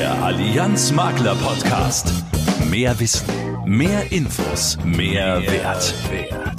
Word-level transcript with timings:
Der 0.00 0.14
Allianz 0.22 0.92
Makler 0.92 1.34
Podcast. 1.34 2.10
Mehr 2.70 2.98
Wissen, 2.98 3.26
mehr 3.66 4.10
Infos, 4.10 4.78
mehr, 4.82 5.42
Wert. 5.42 5.94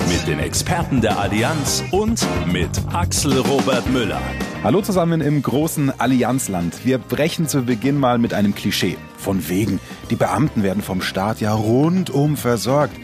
Mit 0.07 0.27
den 0.27 0.37
Experten 0.37 1.01
der 1.01 1.17
Allianz 1.17 1.83
und 1.89 2.23
mit 2.45 2.69
Axel 2.93 3.39
Robert 3.39 3.89
Müller. 3.89 4.21
Hallo 4.63 4.83
zusammen 4.83 5.21
im 5.21 5.41
großen 5.41 5.91
Allianzland. 5.99 6.85
Wir 6.85 6.99
brechen 6.99 7.47
zu 7.47 7.63
Beginn 7.63 7.97
mal 7.97 8.19
mit 8.19 8.35
einem 8.35 8.53
Klischee. 8.53 8.95
Von 9.17 9.49
wegen, 9.49 9.79
die 10.11 10.15
Beamten 10.15 10.61
werden 10.61 10.83
vom 10.83 11.01
Staat 11.01 11.41
ja 11.41 11.51
rundum 11.51 12.37
versorgt. 12.37 12.95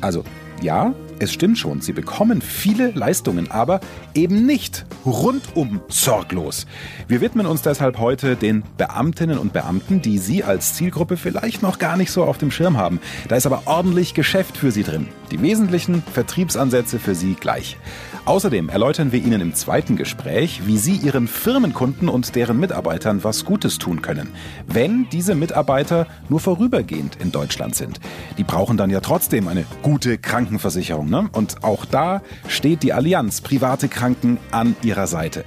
Also, 0.00 0.24
ja, 0.60 0.92
es 1.18 1.32
stimmt 1.32 1.58
schon, 1.58 1.80
sie 1.80 1.92
bekommen 1.92 2.42
viele 2.42 2.90
Leistungen, 2.90 3.50
aber 3.50 3.80
eben 4.14 4.46
nicht 4.46 4.84
rundum 5.04 5.80
sorglos. 5.88 6.66
Wir 7.08 7.20
widmen 7.20 7.46
uns 7.46 7.62
deshalb 7.62 7.98
heute 7.98 8.36
den 8.36 8.62
Beamtinnen 8.76 9.38
und 9.38 9.52
Beamten, 9.52 10.02
die 10.02 10.18
Sie 10.18 10.44
als 10.44 10.74
Zielgruppe 10.74 11.16
vielleicht 11.16 11.62
noch 11.62 11.78
gar 11.78 11.96
nicht 11.96 12.10
so 12.10 12.24
auf 12.24 12.38
dem 12.38 12.50
Schirm 12.50 12.76
haben. 12.76 13.00
Da 13.28 13.36
ist 13.36 13.46
aber 13.46 13.62
ordentlich 13.66 14.14
Geschäft 14.14 14.56
für 14.56 14.70
Sie 14.70 14.82
drin. 14.82 15.08
Die 15.30 15.40
wesentlichen 15.42 16.02
Vertriebsansätze 16.12 16.98
für 16.98 17.14
Sie 17.14 17.34
gleich. 17.34 17.76
Außerdem 18.24 18.68
erläutern 18.68 19.10
wir 19.10 19.20
Ihnen 19.20 19.40
im 19.40 19.54
zweiten 19.54 19.96
Gespräch, 19.96 20.62
wie 20.66 20.78
Sie 20.78 20.94
Ihren 20.94 21.26
Firmenkunden 21.26 22.08
und 22.08 22.36
deren 22.36 22.60
Mitarbeitern 22.60 23.24
was 23.24 23.44
Gutes 23.44 23.78
tun 23.78 24.00
können, 24.00 24.28
wenn 24.68 25.08
diese 25.10 25.34
Mitarbeiter 25.34 26.06
nur 26.28 26.38
vorübergehend 26.38 27.16
in 27.20 27.32
Deutschland 27.32 27.74
sind. 27.74 27.98
Die 28.38 28.44
brauchen 28.44 28.76
dann 28.76 28.90
ja 28.90 29.00
trotzdem 29.00 29.48
eine 29.48 29.64
gute 29.82 30.18
Krankenversicherung. 30.18 31.01
Ne? 31.10 31.28
Und 31.32 31.64
auch 31.64 31.84
da 31.84 32.22
steht 32.48 32.82
die 32.82 32.92
Allianz 32.92 33.40
Private 33.40 33.88
Kranken 33.88 34.38
an 34.50 34.76
ihrer 34.82 35.06
Seite. 35.06 35.44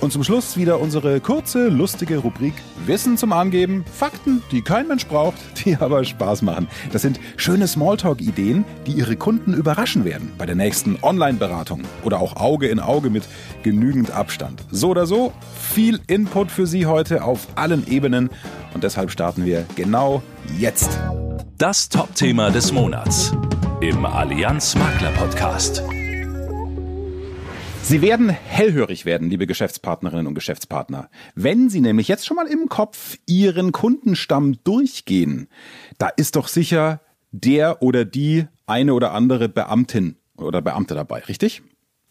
Und 0.00 0.12
zum 0.12 0.24
Schluss 0.24 0.56
wieder 0.56 0.80
unsere 0.80 1.20
kurze, 1.20 1.68
lustige 1.68 2.18
Rubrik 2.18 2.54
Wissen 2.86 3.18
zum 3.18 3.32
Angeben, 3.32 3.84
Fakten, 3.92 4.42
die 4.50 4.62
kein 4.62 4.88
Mensch 4.88 5.06
braucht, 5.06 5.36
die 5.64 5.76
aber 5.76 6.04
Spaß 6.04 6.40
machen. 6.42 6.68
Das 6.90 7.02
sind 7.02 7.20
schöne 7.36 7.68
Smalltalk-Ideen, 7.68 8.64
die 8.86 8.92
Ihre 8.92 9.16
Kunden 9.16 9.52
überraschen 9.52 10.06
werden 10.06 10.32
bei 10.38 10.46
der 10.46 10.54
nächsten 10.54 10.98
Online-Beratung 11.02 11.82
oder 12.02 12.20
auch 12.20 12.36
Auge 12.36 12.68
in 12.68 12.80
Auge 12.80 13.10
mit 13.10 13.24
genügend 13.62 14.10
Abstand. 14.10 14.64
So 14.70 14.88
oder 14.88 15.04
so, 15.04 15.32
viel 15.54 16.00
Input 16.06 16.50
für 16.50 16.66
Sie 16.66 16.86
heute 16.86 17.22
auf 17.22 17.46
allen 17.56 17.86
Ebenen 17.86 18.30
und 18.72 18.84
deshalb 18.84 19.10
starten 19.10 19.44
wir 19.44 19.66
genau 19.76 20.22
jetzt. 20.58 20.98
Das 21.58 21.90
Top-Thema 21.90 22.50
des 22.50 22.72
Monats 22.72 23.32
im 23.80 24.04
Allianz 24.04 24.74
Makler 24.74 25.10
Podcast. 25.12 25.82
Sie 27.82 28.02
werden 28.02 28.28
hellhörig 28.28 29.06
werden, 29.06 29.30
liebe 29.30 29.46
Geschäftspartnerinnen 29.46 30.26
und 30.26 30.34
Geschäftspartner. 30.34 31.08
Wenn 31.34 31.70
Sie 31.70 31.80
nämlich 31.80 32.06
jetzt 32.06 32.26
schon 32.26 32.36
mal 32.36 32.46
im 32.46 32.68
Kopf 32.68 33.16
Ihren 33.26 33.72
Kundenstamm 33.72 34.62
durchgehen, 34.64 35.48
da 35.96 36.08
ist 36.08 36.36
doch 36.36 36.48
sicher 36.48 37.00
der 37.30 37.82
oder 37.82 38.04
die 38.04 38.46
eine 38.66 38.92
oder 38.92 39.12
andere 39.12 39.48
Beamtin 39.48 40.16
oder 40.36 40.60
Beamte 40.60 40.94
dabei, 40.94 41.20
richtig? 41.20 41.62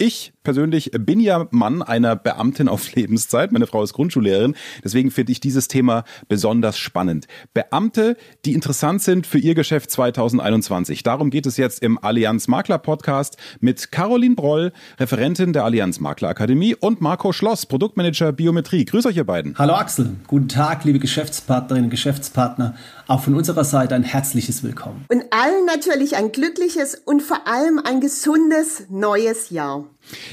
Ich 0.02 0.32
persönlich 0.44 0.92
bin 0.98 1.20
ja 1.20 1.48
Mann 1.52 1.82
einer 1.82 2.16
Beamtin 2.16 2.70
auf 2.70 2.90
Lebenszeit. 2.96 3.52
Meine 3.52 3.68
Frau 3.68 3.84
ist 3.84 3.92
Grundschullehrerin. 3.92 4.56
Deswegen 4.82 5.12
finde 5.12 5.34
ich 5.34 5.42
dieses 5.42 5.68
Thema 5.68 6.06
besonders 6.30 6.78
spannend. 6.78 7.28
Beamte, 7.54 8.16
die 8.46 8.54
interessant 8.54 9.02
sind 9.02 9.28
für 9.28 9.40
ihr 9.40 9.56
Geschäft 9.56 9.92
2021. 9.92 11.04
Darum 11.04 11.32
geht 11.32 11.46
es 11.46 11.58
jetzt 11.58 11.84
im 11.84 12.02
Allianz 12.02 12.48
Makler 12.48 12.78
Podcast 12.78 13.36
mit 13.60 13.92
Caroline 13.92 14.36
Broll, 14.36 14.72
Referentin 15.02 15.52
der 15.52 15.66
Allianz 15.66 16.00
Makler 16.00 16.30
Akademie 16.30 16.76
und 16.76 17.02
Marco 17.02 17.34
Schloss, 17.34 17.66
Produktmanager 17.66 18.32
Biometrie. 18.32 18.86
Grüß 18.86 19.06
euch 19.06 19.18
ihr 19.18 19.26
beiden. 19.26 19.58
Hallo 19.58 19.74
Axel. 19.74 20.16
Guten 20.28 20.48
Tag, 20.48 20.86
liebe 20.86 21.00
Geschäftspartnerinnen 21.00 21.88
und 21.88 21.92
Geschäftspartner. 21.92 22.76
Auch 23.10 23.24
von 23.24 23.34
unserer 23.34 23.64
Seite 23.64 23.96
ein 23.96 24.04
herzliches 24.04 24.62
Willkommen. 24.62 25.04
Und 25.10 25.24
allen 25.32 25.66
natürlich 25.66 26.16
ein 26.16 26.32
glückliches 26.32 26.94
und 26.94 27.24
vor 27.24 27.48
allem 27.48 27.82
ein 27.84 28.02
gesundes 28.02 28.84
neues 28.88 29.50
Jahr. 29.50 29.90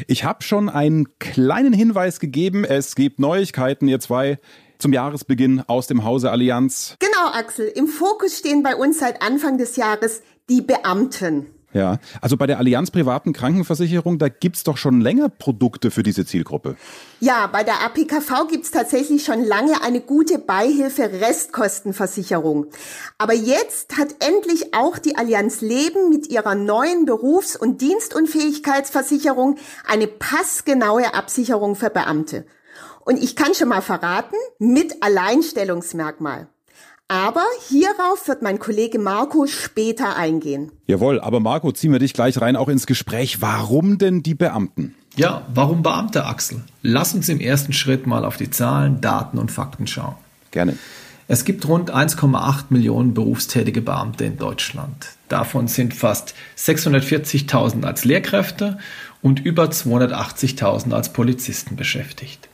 Ich 0.09 0.25
habe 0.25 0.43
schon 0.43 0.69
einen 0.69 1.19
kleinen 1.19 1.73
Hinweis 1.73 2.21
gegeben. 2.21 2.67
Es 2.67 2.95
gibt 2.95 3.19
Neuigkeiten, 3.19 3.89
ihr 3.89 3.99
zwei 3.99 4.39
zum 4.77 4.93
Jahresbeginn 4.93 5.63
aus 5.67 5.87
dem 5.87 6.05
Hause 6.05 6.31
Allianz. 6.31 6.97
Genau, 6.99 7.33
Axel. 7.33 7.67
Im 7.67 7.89
Fokus 7.89 8.37
stehen 8.37 8.63
bei 8.63 8.77
uns 8.77 8.99
seit 8.99 9.23
Anfang 9.23 9.57
des 9.57 9.77
Jahres 9.77 10.21
die 10.51 10.61
Beamten. 10.61 11.47
Ja, 11.77 11.99
also 12.23 12.39
bei 12.39 12.47
der 12.47 12.57
Allianz 12.57 12.91
privaten 12.91 13.35
Krankenversicherung, 13.35 14.19
da 14.19 14.31
gibt's 14.31 14.65
doch 14.65 14.79
schon 14.79 15.03
länger 15.03 15.29
Produkte 15.29 15.91
für 15.91 16.03
diese 16.03 16.25
Zielgruppe. 16.25 16.77
Ja, 17.21 17.49
bei 17.49 17.65
der 17.65 17.85
APKV 17.85 18.49
gibt's 18.49 18.71
tatsächlich 18.71 19.27
schon 19.27 19.45
lange 19.45 19.83
eine 19.83 20.01
gute 20.01 20.39
Beihilfe 20.39 21.03
Restkostenversicherung. 21.21 22.69
Aber 23.19 23.35
jetzt 23.35 23.99
hat 23.99 24.09
endlich 24.27 24.73
auch 24.75 24.97
die 24.97 25.19
Allianz 25.19 25.61
Leben 25.61 26.09
mit 26.09 26.29
ihrer 26.29 26.55
neuen 26.55 27.05
Berufs- 27.05 27.57
und 27.57 27.83
Dienstunfähigkeitsversicherung 27.83 29.57
eine 29.87 30.07
passgenaue 30.07 31.13
Absicherung 31.13 31.77
für 31.77 31.91
Beamte. 31.91 32.47
Und 33.05 33.23
ich 33.23 33.37
kann 33.37 33.53
schon 33.53 33.69
mal 33.69 33.83
verraten, 33.83 34.37
mit 34.59 35.03
Alleinstellungsmerkmal. 35.03 36.49
Aber 37.09 37.45
hierauf 37.69 38.27
wird 38.27 38.43
mein 38.43 38.59
Kollege 38.59 38.99
Marco 38.99 39.47
später 39.47 40.17
eingehen. 40.17 40.73
Jawohl, 40.87 41.21
aber 41.21 41.39
Marco, 41.39 41.71
ziehen 41.71 41.93
wir 41.93 42.01
dich 42.01 42.15
gleich 42.15 42.41
rein 42.41 42.57
auch 42.57 42.69
ins 42.69 42.87
Gespräch. 42.87 43.41
Warum 43.41 43.99
denn 43.99 44.25
die 44.25 44.35
Beamten? 44.35 44.97
Ja, 45.15 45.47
warum 45.55 45.83
Beamte, 45.83 46.27
Axel? 46.27 46.65
Lass 46.83 47.15
uns 47.15 47.29
im 47.29 47.39
ersten 47.39 47.73
Schritt 47.73 48.09
mal 48.09 48.25
auf 48.25 48.37
die 48.37 48.51
Zahlen, 48.51 49.01
Daten 49.01 49.39
und 49.39 49.53
Fakten 49.53 49.87
schauen. 49.87 50.17
Gerne. 50.51 50.77
Es 51.29 51.45
gibt 51.45 51.67
rund 51.69 51.93
1,8 51.93 52.67
Millionen 52.71 53.15
berufstätige 53.15 53.83
Beamte 53.83 54.25
in 54.25 54.37
Deutschland. 54.37 55.09
Davon 55.29 55.69
sind 55.69 55.95
fast 55.95 56.35
640.000 56.59 57.85
als 57.85 58.05
Lehrkräfte 58.05 58.79
und 59.23 59.45
über 59.45 59.65
280.000 59.65 60.93
als 60.93 61.13
Polizisten 61.13 61.77
beschäftigt. 61.77 62.49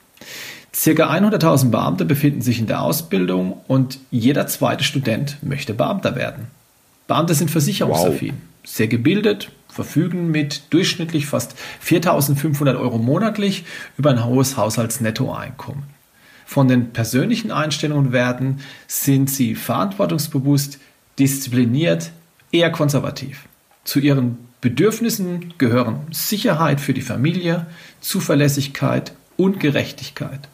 Circa 0.74 1.10
100.000 1.10 1.70
Beamte 1.70 2.04
befinden 2.04 2.40
sich 2.40 2.58
in 2.58 2.66
der 2.66 2.80
Ausbildung 2.80 3.60
und 3.68 3.98
jeder 4.10 4.46
zweite 4.46 4.84
Student 4.84 5.36
möchte 5.42 5.74
Beamter 5.74 6.16
werden. 6.16 6.46
Beamte 7.06 7.34
sind 7.34 7.50
versicherungsaffin, 7.50 8.34
wow. 8.34 8.68
sehr 8.70 8.88
gebildet, 8.88 9.52
verfügen 9.68 10.30
mit 10.30 10.62
durchschnittlich 10.70 11.26
fast 11.26 11.54
4.500 11.86 12.78
Euro 12.78 12.96
monatlich 12.98 13.64
über 13.98 14.10
ein 14.10 14.24
hohes 14.24 14.56
Haushaltsnettoeinkommen. 14.56 15.84
Von 16.46 16.68
den 16.68 16.92
persönlichen 16.92 17.50
Einstellungen 17.50 18.12
werden 18.12 18.60
sind 18.86 19.30
sie 19.30 19.54
verantwortungsbewusst, 19.54 20.78
diszipliniert, 21.18 22.12
eher 22.50 22.70
konservativ. 22.70 23.46
Zu 23.84 24.00
ihren 24.00 24.38
Bedürfnissen 24.60 25.54
gehören 25.58 26.00
Sicherheit 26.10 26.80
für 26.80 26.94
die 26.94 27.02
Familie, 27.02 27.66
Zuverlässigkeit 28.00 29.12
und 29.36 29.60
Gerechtigkeit. 29.60 30.48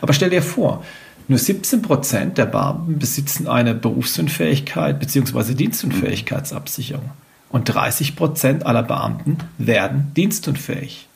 Aber 0.00 0.12
stell 0.12 0.30
dir 0.30 0.42
vor, 0.42 0.84
nur 1.28 1.38
17 1.38 1.82
Prozent 1.82 2.38
der 2.38 2.46
Beamten 2.46 2.98
besitzen 2.98 3.46
eine 3.46 3.74
Berufsunfähigkeit 3.74 4.98
bzw. 4.98 5.54
Dienstunfähigkeitsabsicherung. 5.54 7.10
Und 7.48 7.64
30 7.64 8.16
Prozent 8.16 8.66
aller 8.66 8.82
Beamten 8.82 9.38
werden 9.58 10.12
dienstunfähig. 10.16 11.08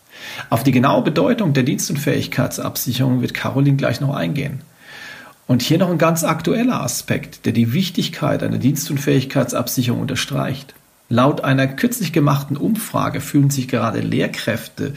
Auf 0.51 0.63
die 0.63 0.73
genaue 0.73 1.03
Bedeutung 1.03 1.53
der 1.53 1.63
Dienstunfähigkeitsabsicherung 1.63 3.21
wird 3.21 3.35
Caroline 3.35 3.77
gleich 3.77 4.01
noch 4.01 4.15
eingehen. 4.15 4.61
Und 5.47 5.63
hier 5.63 5.79
noch 5.79 5.91
ein 5.91 5.99
ganz 5.99 6.25
aktueller 6.25 6.83
Aspekt, 6.83 7.47
der 7.47 7.53
die 7.53 7.73
Wichtigkeit 7.73 8.43
einer 8.43 8.59
Dienstunfähigkeitsabsicherung 8.59 10.01
unterstreicht. 10.01 10.75
Laut 11.09 11.43
einer 11.45 11.69
kürzlich 11.69 12.13
gemachten 12.13 12.57
Umfrage 12.57 13.21
fühlen 13.21 13.51
sich 13.51 13.69
gerade 13.69 14.01
Lehrkräfte 14.01 14.95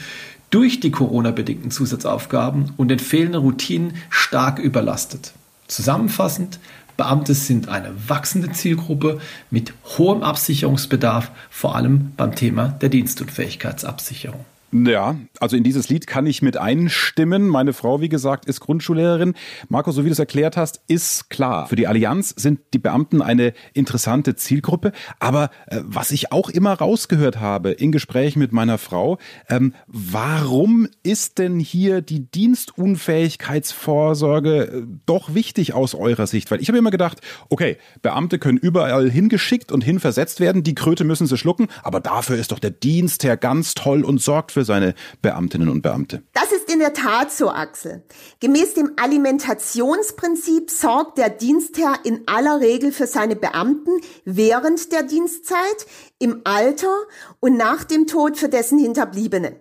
durch 0.49 0.79
die 0.79 0.91
Corona-bedingten 0.91 1.71
Zusatzaufgaben 1.71 2.73
und 2.77 2.87
den 2.89 2.99
fehlenden 2.99 3.41
Routinen 3.41 3.95
stark 4.09 4.59
überlastet. 4.59 5.33
Zusammenfassend, 5.67 6.59
Beamte 6.97 7.34
sind 7.34 7.69
eine 7.69 7.93
wachsende 8.09 8.51
Zielgruppe 8.51 9.22
mit 9.49 9.73
hohem 9.97 10.22
Absicherungsbedarf, 10.22 11.31
vor 11.49 11.75
allem 11.78 12.11
beim 12.17 12.35
Thema 12.35 12.67
der 12.81 12.90
Dienstunfähigkeitsabsicherung. 12.90 14.43
Ja, 14.71 15.16
also 15.39 15.55
in 15.55 15.63
dieses 15.63 15.89
Lied 15.89 16.05
kann 16.05 16.27
ich 16.27 16.43
mit 16.43 16.57
einstimmen. 16.57 17.47
Meine 17.47 17.73
Frau, 17.73 18.01
wie 18.01 18.09
gesagt, 18.09 18.45
ist 18.45 18.59
Grundschullehrerin. 18.59 19.33
Marco, 19.67 19.91
so 19.91 20.03
wie 20.03 20.09
du 20.09 20.13
es 20.13 20.19
erklärt 20.19 20.57
hast, 20.57 20.81
ist 20.87 21.31
klar. 21.31 21.66
Für 21.67 21.75
die 21.75 21.87
Allianz 21.87 22.35
sind 22.37 22.59
die 22.73 22.79
Beamten 22.79 23.23
eine 23.23 23.53
interessante 23.73 24.35
Zielgruppe. 24.35 24.91
Aber 25.19 25.49
äh, 25.67 25.79
was 25.83 26.11
ich 26.11 26.31
auch 26.31 26.49
immer 26.49 26.73
rausgehört 26.73 27.39
habe 27.39 27.71
in 27.71 27.91
Gesprächen 27.91 28.37
mit 28.39 28.51
meiner 28.51 28.77
Frau, 28.77 29.17
ähm, 29.49 29.73
warum 29.87 30.87
ist 31.01 31.39
denn 31.39 31.59
hier 31.59 32.01
die 32.01 32.29
Dienstunfähigkeitsvorsorge 32.29 34.61
äh, 34.61 34.83
doch 35.07 35.33
wichtig 35.33 35.73
aus 35.73 35.95
eurer 35.95 36.27
Sicht? 36.27 36.51
Weil 36.51 36.61
ich 36.61 36.67
habe 36.67 36.77
immer 36.77 36.91
gedacht, 36.91 37.21
okay, 37.49 37.77
Beamte 38.03 38.37
können 38.37 38.59
überall 38.59 39.09
hingeschickt 39.09 39.71
und 39.71 39.83
hinversetzt 39.83 40.39
werden. 40.39 40.61
Die 40.61 40.75
Kröte 40.75 41.05
müssen 41.05 41.25
sie 41.25 41.37
schlucken. 41.37 41.69
Aber 41.81 42.01
dafür 42.01 42.37
ist 42.37 42.51
doch 42.51 42.59
der 42.59 42.69
Dienst 42.69 43.23
her 43.23 43.35
ganz 43.35 43.73
toll 43.73 44.03
und 44.03 44.21
sorgt 44.21 44.51
für 44.51 44.59
für 44.59 44.66
seine 44.66 44.94
Beamtinnen 45.22 45.70
und 45.70 45.82
Beamte. 45.82 46.22
Das 46.34 46.52
ist 46.52 46.70
in 46.70 46.79
der 46.79 46.94
Tat 46.94 47.32
so, 47.32 47.50
Axel. 47.50 48.03
Gemäß 48.41 48.73
dem 48.73 48.91
Alimentationsprinzip 48.97 50.70
sorgt 50.70 51.17
der 51.17 51.29
Dienstherr 51.29 52.00
in 52.03 52.23
aller 52.26 52.59
Regel 52.59 52.91
für 52.91 53.08
seine 53.08 53.38
Beamten 53.38 53.91
während 54.26 54.91
der 54.91 55.03
Dienstzeit, 55.03 55.85
im 56.20 56.41
Alter 56.44 56.94
und 57.40 57.56
nach 57.56 57.85
dem 57.85 58.06
Tod 58.06 58.38
für 58.38 58.50
dessen 58.50 58.79
Hinterbliebenen. 58.79 59.56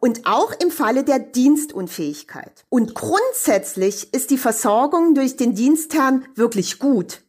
Und 0.00 0.26
auch 0.26 0.52
im 0.60 0.72
Falle 0.72 1.04
der 1.04 1.20
Dienstunfähigkeit. 1.20 2.64
Und 2.68 2.94
grundsätzlich 2.94 4.12
ist 4.12 4.30
die 4.30 4.38
Versorgung 4.38 5.14
durch 5.14 5.36
den 5.36 5.54
Dienstherrn 5.54 6.26
wirklich 6.34 6.80
gut. 6.80 7.20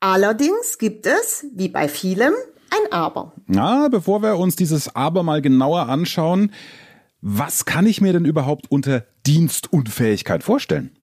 Allerdings 0.00 0.78
gibt 0.78 1.06
es, 1.06 1.46
wie 1.54 1.68
bei 1.68 1.88
vielem, 1.88 2.34
ein 2.70 2.92
Aber. 2.92 3.32
Na, 3.46 3.88
bevor 3.88 4.22
wir 4.22 4.36
uns 4.36 4.56
dieses 4.56 4.94
Aber 4.94 5.22
mal 5.22 5.42
genauer 5.42 5.88
anschauen, 5.88 6.52
was 7.20 7.64
kann 7.64 7.86
ich 7.86 8.00
mir 8.00 8.12
denn 8.12 8.24
überhaupt 8.24 8.70
unter 8.70 9.04
Dienstunfähigkeit 9.26 10.42
vorstellen? 10.42 10.96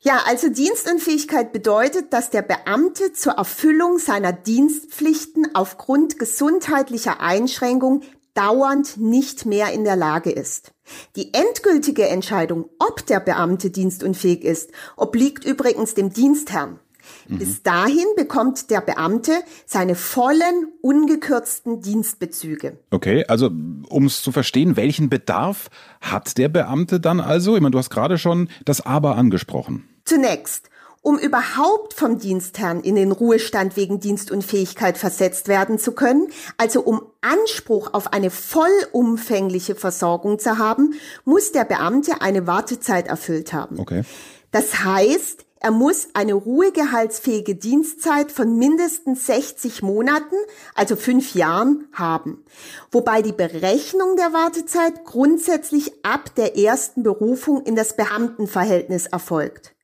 Ja, 0.00 0.22
also 0.26 0.48
Dienstunfähigkeit 0.48 1.52
bedeutet, 1.52 2.12
dass 2.12 2.30
der 2.30 2.42
Beamte 2.42 3.12
zur 3.12 3.34
Erfüllung 3.34 3.98
seiner 3.98 4.32
Dienstpflichten 4.32 5.54
aufgrund 5.54 6.18
gesundheitlicher 6.18 7.20
Einschränkung 7.20 8.02
dauernd 8.34 8.96
nicht 8.96 9.46
mehr 9.46 9.72
in 9.72 9.84
der 9.84 9.94
Lage 9.94 10.30
ist. 10.30 10.72
Die 11.14 11.32
endgültige 11.32 12.08
Entscheidung, 12.08 12.68
ob 12.80 13.06
der 13.06 13.20
Beamte 13.20 13.70
dienstunfähig 13.70 14.42
ist, 14.42 14.70
obliegt 14.96 15.44
übrigens 15.44 15.94
dem 15.94 16.12
Dienstherrn. 16.12 16.80
Mhm. 17.28 17.38
Bis 17.38 17.62
dahin 17.62 18.06
bekommt 18.16 18.70
der 18.70 18.80
Beamte 18.80 19.32
seine 19.66 19.94
vollen, 19.94 20.72
ungekürzten 20.80 21.80
Dienstbezüge. 21.80 22.78
Okay, 22.90 23.24
also 23.28 23.50
um 23.88 24.06
es 24.06 24.22
zu 24.22 24.32
verstehen, 24.32 24.76
welchen 24.76 25.08
Bedarf 25.08 25.68
hat 26.00 26.38
der 26.38 26.48
Beamte 26.48 27.00
dann 27.00 27.20
also? 27.20 27.56
Ich 27.56 27.62
meine, 27.62 27.72
du 27.72 27.78
hast 27.78 27.90
gerade 27.90 28.18
schon 28.18 28.48
das 28.64 28.80
Aber 28.80 29.16
angesprochen. 29.16 29.88
Zunächst, 30.04 30.68
um 31.02 31.18
überhaupt 31.18 31.94
vom 31.94 32.18
Dienstherrn 32.18 32.80
in 32.80 32.94
den 32.94 33.10
Ruhestand 33.10 33.76
wegen 33.76 33.98
Dienstunfähigkeit 33.98 34.96
versetzt 34.96 35.48
werden 35.48 35.78
zu 35.78 35.92
können, 35.92 36.28
also 36.56 36.80
um 36.80 37.02
Anspruch 37.20 37.92
auf 37.92 38.12
eine 38.12 38.30
vollumfängliche 38.30 39.74
Versorgung 39.74 40.38
zu 40.38 40.58
haben, 40.58 40.94
muss 41.24 41.50
der 41.50 41.64
Beamte 41.64 42.20
eine 42.20 42.46
Wartezeit 42.46 43.08
erfüllt 43.08 43.52
haben. 43.52 43.80
Okay. 43.80 44.04
Das 44.52 44.84
heißt, 44.84 45.44
er 45.62 45.70
muss 45.70 46.08
eine 46.14 46.34
ruhegehaltsfähige 46.34 47.54
Dienstzeit 47.54 48.32
von 48.32 48.58
mindestens 48.58 49.26
60 49.26 49.80
Monaten, 49.82 50.34
also 50.74 50.96
fünf 50.96 51.36
Jahren, 51.36 51.86
haben. 51.92 52.44
Wobei 52.90 53.22
die 53.22 53.32
Berechnung 53.32 54.16
der 54.16 54.32
Wartezeit 54.32 55.04
grundsätzlich 55.04 55.92
ab 56.04 56.34
der 56.34 56.58
ersten 56.58 57.04
Berufung 57.04 57.62
in 57.62 57.76
das 57.76 57.94
Beamtenverhältnis 57.94 59.06
erfolgt. 59.06 59.76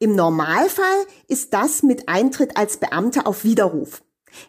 Im 0.00 0.16
Normalfall 0.16 1.06
ist 1.28 1.54
das 1.54 1.84
mit 1.84 2.08
Eintritt 2.08 2.56
als 2.56 2.78
Beamter 2.78 3.28
auf 3.28 3.44
Widerruf. 3.44 4.02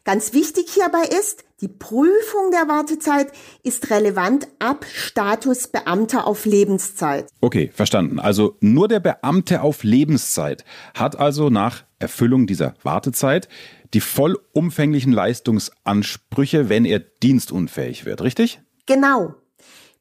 Ganz 0.04 0.34
wichtig 0.34 0.72
hierbei 0.74 1.04
ist, 1.20 1.44
die 1.62 1.68
Prüfung 1.68 2.52
der 2.52 2.68
Wartezeit 2.68 3.32
ist 3.62 3.92
relevant 3.92 4.48
ab 4.58 4.86
Status 4.92 5.68
Beamter 5.68 6.26
auf 6.26 6.46
Lebenszeit. 6.46 7.28
Okay, 7.40 7.72
verstanden. 7.74 8.20
Also 8.20 8.58
nur 8.62 8.88
der 8.88 9.00
Beamte 9.00 9.62
auf 9.62 9.84
Lebenszeit 9.84 10.66
hat 10.96 11.20
also 11.20 11.50
nach 11.50 11.84
Erfüllung 12.00 12.48
dieser 12.48 12.74
Wartezeit 12.82 13.48
die 13.94 14.02
vollumfänglichen 14.02 15.12
Leistungsansprüche, 15.12 16.70
wenn 16.70 16.86
er 16.86 17.00
dienstunfähig 17.00 18.06
wird, 18.06 18.22
richtig? 18.22 18.62
Genau. 18.86 19.36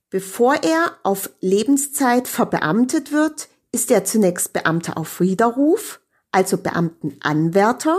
Bevor 0.08 0.54
er 0.62 0.96
auf 1.02 1.30
Lebenszeit 1.40 2.26
verbeamtet 2.26 3.12
wird, 3.12 3.48
ist 3.72 3.90
er 3.90 4.04
zunächst 4.04 4.52
Beamter 4.52 4.96
auf 4.96 5.20
Widerruf, 5.20 6.00
also 6.32 6.56
Beamtenanwärter 6.56 7.98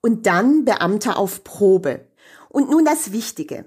und 0.00 0.26
dann 0.26 0.64
Beamter 0.64 1.18
auf 1.18 1.44
Probe. 1.44 2.06
Und 2.48 2.70
nun 2.70 2.84
das 2.84 3.12
Wichtige. 3.12 3.64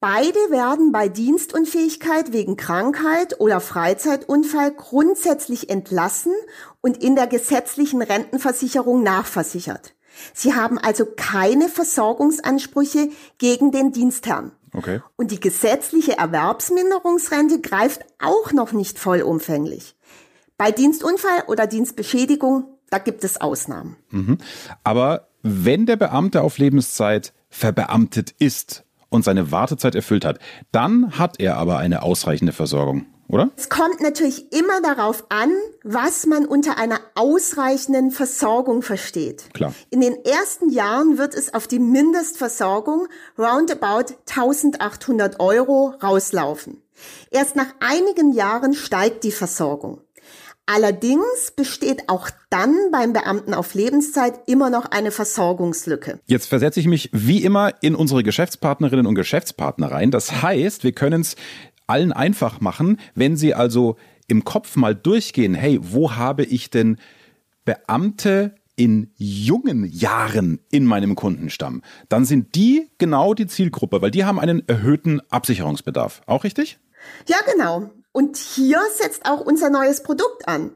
Beide 0.00 0.38
werden 0.50 0.90
bei 0.90 1.08
Dienstunfähigkeit 1.08 2.32
wegen 2.32 2.56
Krankheit 2.56 3.38
oder 3.38 3.60
Freizeitunfall 3.60 4.72
grundsätzlich 4.72 5.70
entlassen 5.70 6.32
und 6.80 7.00
in 7.00 7.14
der 7.14 7.28
gesetzlichen 7.28 8.02
Rentenversicherung 8.02 9.04
nachversichert. 9.04 9.94
Sie 10.34 10.54
haben 10.54 10.78
also 10.78 11.06
keine 11.16 11.68
Versorgungsansprüche 11.68 13.10
gegen 13.38 13.70
den 13.70 13.92
Dienstherrn. 13.92 14.50
Okay. 14.74 15.00
Und 15.16 15.30
die 15.30 15.40
gesetzliche 15.40 16.18
Erwerbsminderungsrente 16.18 17.60
greift 17.60 18.04
auch 18.18 18.52
noch 18.52 18.72
nicht 18.72 18.98
vollumfänglich. 18.98 19.96
Bei 20.56 20.72
Dienstunfall 20.72 21.44
oder 21.46 21.66
Dienstbeschädigung, 21.66 22.71
da 22.92 22.98
gibt 22.98 23.24
es 23.24 23.40
Ausnahmen. 23.40 23.96
Mhm. 24.10 24.38
Aber 24.84 25.28
wenn 25.42 25.86
der 25.86 25.96
Beamte 25.96 26.42
auf 26.42 26.58
Lebenszeit 26.58 27.32
verbeamtet 27.48 28.34
ist 28.38 28.84
und 29.08 29.24
seine 29.24 29.50
Wartezeit 29.50 29.94
erfüllt 29.94 30.24
hat, 30.26 30.38
dann 30.72 31.18
hat 31.18 31.40
er 31.40 31.56
aber 31.56 31.78
eine 31.78 32.02
ausreichende 32.02 32.52
Versorgung, 32.52 33.06
oder? 33.28 33.50
Es 33.56 33.70
kommt 33.70 34.02
natürlich 34.02 34.52
immer 34.52 34.82
darauf 34.82 35.24
an, 35.30 35.50
was 35.84 36.26
man 36.26 36.44
unter 36.44 36.76
einer 36.76 37.00
ausreichenden 37.14 38.10
Versorgung 38.10 38.82
versteht. 38.82 39.52
Klar. 39.54 39.74
In 39.88 40.02
den 40.02 40.22
ersten 40.24 40.68
Jahren 40.68 41.16
wird 41.16 41.34
es 41.34 41.54
auf 41.54 41.66
die 41.66 41.78
Mindestversorgung 41.78 43.08
roundabout 43.38 44.14
1800 44.28 45.40
Euro 45.40 45.94
rauslaufen. 46.02 46.82
Erst 47.30 47.56
nach 47.56 47.74
einigen 47.80 48.32
Jahren 48.32 48.74
steigt 48.74 49.24
die 49.24 49.32
Versorgung. 49.32 50.02
Allerdings 50.66 51.52
besteht 51.56 52.08
auch 52.08 52.30
dann 52.48 52.74
beim 52.92 53.12
Beamten 53.12 53.52
auf 53.52 53.74
Lebenszeit 53.74 54.34
immer 54.46 54.70
noch 54.70 54.86
eine 54.86 55.10
Versorgungslücke. 55.10 56.20
Jetzt 56.26 56.46
versetze 56.46 56.78
ich 56.78 56.86
mich 56.86 57.10
wie 57.12 57.42
immer 57.42 57.72
in 57.82 57.94
unsere 57.94 58.22
Geschäftspartnerinnen 58.22 59.06
und 59.06 59.16
Geschäftspartner 59.16 59.90
rein. 59.90 60.10
Das 60.10 60.42
heißt, 60.42 60.84
wir 60.84 60.92
können 60.92 61.22
es 61.22 61.36
allen 61.88 62.12
einfach 62.12 62.60
machen, 62.60 62.98
wenn 63.14 63.36
sie 63.36 63.54
also 63.54 63.96
im 64.28 64.44
Kopf 64.44 64.76
mal 64.76 64.94
durchgehen, 64.94 65.54
hey, 65.54 65.78
wo 65.82 66.12
habe 66.12 66.44
ich 66.44 66.70
denn 66.70 66.96
Beamte 67.64 68.54
in 68.76 69.10
jungen 69.16 69.84
Jahren 69.84 70.60
in 70.70 70.86
meinem 70.86 71.14
Kundenstamm, 71.14 71.82
dann 72.08 72.24
sind 72.24 72.54
die 72.54 72.88
genau 72.98 73.34
die 73.34 73.46
Zielgruppe, 73.46 74.00
weil 74.00 74.10
die 74.10 74.24
haben 74.24 74.40
einen 74.40 74.66
erhöhten 74.66 75.20
Absicherungsbedarf. 75.30 76.22
Auch 76.26 76.44
richtig? 76.44 76.78
Ja, 77.26 77.36
genau. 77.52 77.90
Und 78.12 78.36
hier 78.36 78.80
setzt 78.94 79.26
auch 79.26 79.40
unser 79.40 79.70
neues 79.70 80.02
Produkt 80.02 80.46
an. 80.46 80.72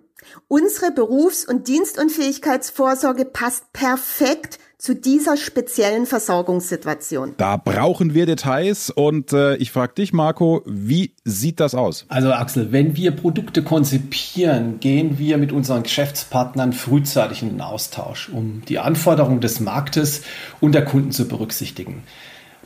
Unsere 0.49 0.91
Berufs- 0.91 1.45
und 1.45 1.69
Dienstunfähigkeitsvorsorge 1.69 3.25
passt 3.25 3.73
perfekt 3.73 4.59
zu 4.79 4.95
dieser 4.95 5.37
speziellen 5.37 6.05
Versorgungssituation. 6.05 7.35
Da 7.39 7.57
brauchen 7.57 8.13
wir 8.13 8.27
Details 8.27 8.91
und 8.91 9.33
äh, 9.33 9.57
ich 9.57 9.73
frage 9.73 9.95
dich, 9.95 10.13
Marco, 10.13 10.63
wie 10.67 11.15
sieht 11.25 11.61
das 11.61 11.75
aus? 11.75 12.05
Also 12.09 12.33
Axel, 12.33 12.73
wenn 12.73 12.95
wir 12.95 13.13
Produkte 13.13 13.63
konzipieren, 13.63 14.79
gehen 14.81 15.19
wir 15.19 15.39
mit 15.39 15.51
unseren 15.51 15.83
Geschäftspartnern 15.83 16.75
frühzeitig 16.75 17.43
in 17.43 17.51
den 17.51 17.61
Austausch, 17.63 18.29
um 18.29 18.63
die 18.69 18.79
Anforderungen 18.79 19.41
des 19.41 19.61
Marktes 19.61 20.23
und 20.61 20.73
der 20.73 20.85
Kunden 20.85 21.11
zu 21.11 21.27
berücksichtigen. 21.27 22.03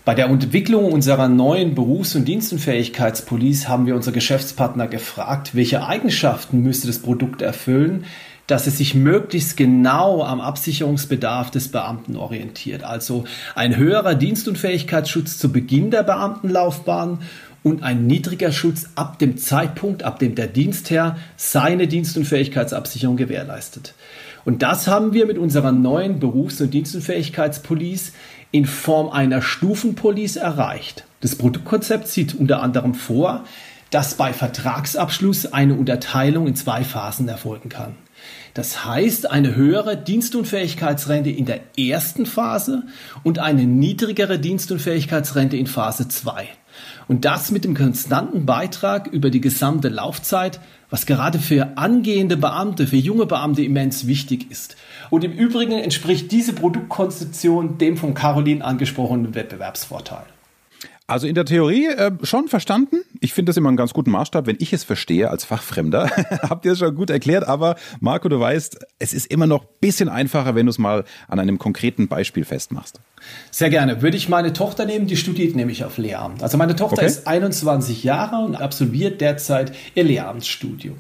Bei 0.05 0.15
der 0.15 0.27
Entwicklung 0.27 0.91
unserer 0.91 1.29
neuen 1.29 1.75
Berufs- 1.75 2.15
und 2.15 2.27
Dienstunfähigkeitspolice 2.27 3.69
haben 3.69 3.85
wir 3.85 3.95
unsere 3.95 4.15
Geschäftspartner 4.15 4.89
gefragt, 4.89 5.55
welche 5.55 5.87
Eigenschaften 5.87 6.63
müsste 6.63 6.87
das 6.87 7.01
Produkt 7.01 7.43
erfüllen, 7.43 8.07
dass 8.47 8.67
es 8.67 8.79
sich 8.79 8.95
möglichst 8.95 9.59
genau 9.59 10.25
am 10.25 10.41
Absicherungsbedarf 10.41 11.51
des 11.51 11.69
Beamten 11.69 12.17
orientiert. 12.17 12.83
Also 12.83 13.25
ein 13.55 13.77
höherer 13.77 14.15
Dienstunfähigkeitsschutz 14.15 15.37
zu 15.37 15.53
Beginn 15.53 15.91
der 15.91 16.03
Beamtenlaufbahn 16.03 17.19
und 17.63 17.83
ein 17.83 18.07
niedriger 18.07 18.53
Schutz 18.53 18.89
ab 18.95 19.19
dem 19.19 19.37
Zeitpunkt, 19.37 20.03
ab 20.03 20.19
dem 20.19 20.35
der 20.35 20.47
Dienstherr 20.47 21.19
seine 21.37 21.87
Dienstunfähigkeitsabsicherung 21.87 23.19
gewährleistet. 23.19 23.95
Und 24.45 24.63
das 24.63 24.87
haben 24.89 25.13
wir 25.13 25.27
mit 25.27 25.39
unserer 25.39 25.73
neuen 25.73 26.19
Berufs- 26.21 26.61
und 26.61 26.73
Dienstunfähigkeitspolice 26.73 28.13
in 28.51 28.67
Form 28.67 29.09
einer 29.11 29.43
Stufenpolice 29.43 30.41
erreicht. 30.41 31.05
Das 31.21 31.37
Produktkonzept 31.37 32.09
sieht 32.09 32.35
unter 32.35 32.63
anderem 32.63 32.95
vor, 32.95 33.45
dass 33.91 34.15
bei 34.15 34.33
Vertragsabschluss 34.33 35.53
eine 35.53 35.75
Unterteilung 35.75 36.47
in 36.47 36.57
zwei 36.57 36.85
Phasen 36.85 37.29
erfolgen 37.29 37.69
kann. 37.69 37.97
Das 38.55 38.85
heißt, 38.85 39.31
eine 39.31 39.55
höhere 39.55 39.97
Dienstunfähigkeitsrente 39.97 41.31
in 41.31 41.47
der 41.47 41.61
ersten 41.79 42.27
Phase 42.27 42.85
und 43.23 43.39
eine 43.39 43.65
niedrigere 43.65 44.39
Dienstunfähigkeitsrente 44.39 45.57
in 45.57 45.67
Phase 45.67 46.09
2. 46.09 46.49
Und 47.11 47.25
das 47.25 47.51
mit 47.51 47.65
dem 47.65 47.75
konstanten 47.75 48.47
Beitrag 48.47 49.09
über 49.09 49.31
die 49.31 49.41
gesamte 49.41 49.89
Laufzeit, 49.89 50.61
was 50.91 51.07
gerade 51.07 51.41
für 51.41 51.77
angehende 51.77 52.37
Beamte, 52.37 52.87
für 52.87 52.99
junge 52.99 53.27
Beamte 53.27 53.65
immens 53.65 54.07
wichtig 54.07 54.49
ist. 54.49 54.77
Und 55.11 55.25
im 55.25 55.33
Übrigen 55.33 55.73
entspricht 55.73 56.31
diese 56.31 56.53
Produktkonzeption 56.53 57.79
dem 57.79 57.97
von 57.97 58.15
Caroline 58.15 58.65
angesprochenen 58.65 59.35
Wettbewerbsvorteil. 59.35 60.23
Also 61.11 61.27
in 61.27 61.35
der 61.35 61.45
Theorie 61.45 61.87
äh, 61.87 62.13
schon 62.23 62.47
verstanden. 62.47 63.01
Ich 63.19 63.35
finde 63.35 63.51
das 63.51 63.57
immer 63.57 63.67
einen 63.67 63.77
ganz 63.77 63.93
guten 63.93 64.13
Maßstab, 64.13 64.47
wenn 64.47 64.57
ich 64.61 64.73
es 64.73 64.85
verstehe 64.85 65.29
als 65.29 65.45
Fachfremder. 65.45 66.09
Habt 66.49 66.65
ihr 66.65 66.73
es 66.73 66.79
schon 66.79 66.95
gut 66.95 67.11
erklärt, 67.11 67.49
aber 67.49 67.75
Marco, 67.99 68.29
du 68.29 68.39
weißt, 68.39 68.79
es 69.01 69.13
ist 69.13 69.27
immer 69.27 69.49
noch 69.49 69.63
ein 69.63 69.69
bisschen 69.81 70.09
einfacher, 70.09 70.55
wenn 70.55 70.67
du 70.67 70.71
es 70.71 70.79
mal 70.79 71.05
an 71.27 71.41
einem 71.41 71.59
konkreten 71.59 72.07
Beispiel 72.07 72.45
festmachst. 72.45 73.01
Sehr 73.51 73.71
gerne. 73.71 74.03
Würde 74.03 74.17
ich 74.17 74.29
meine 74.29 74.53
Tochter 74.53 74.85
nehmen, 74.85 75.09
die 75.09 75.17
studiert 75.17 75.57
nämlich 75.57 75.83
auf 75.85 75.99
Lehramt. 75.99 76.45
Also 76.45 76.57
meine 76.57 76.77
Tochter 76.77 76.99
okay. 76.99 77.07
ist 77.07 77.27
21 77.27 78.05
Jahre 78.05 78.45
und 78.45 78.55
absolviert 78.55 79.21
derzeit 79.21 79.73
ihr 79.97 80.05
Lehramtsstudium. 80.05 80.97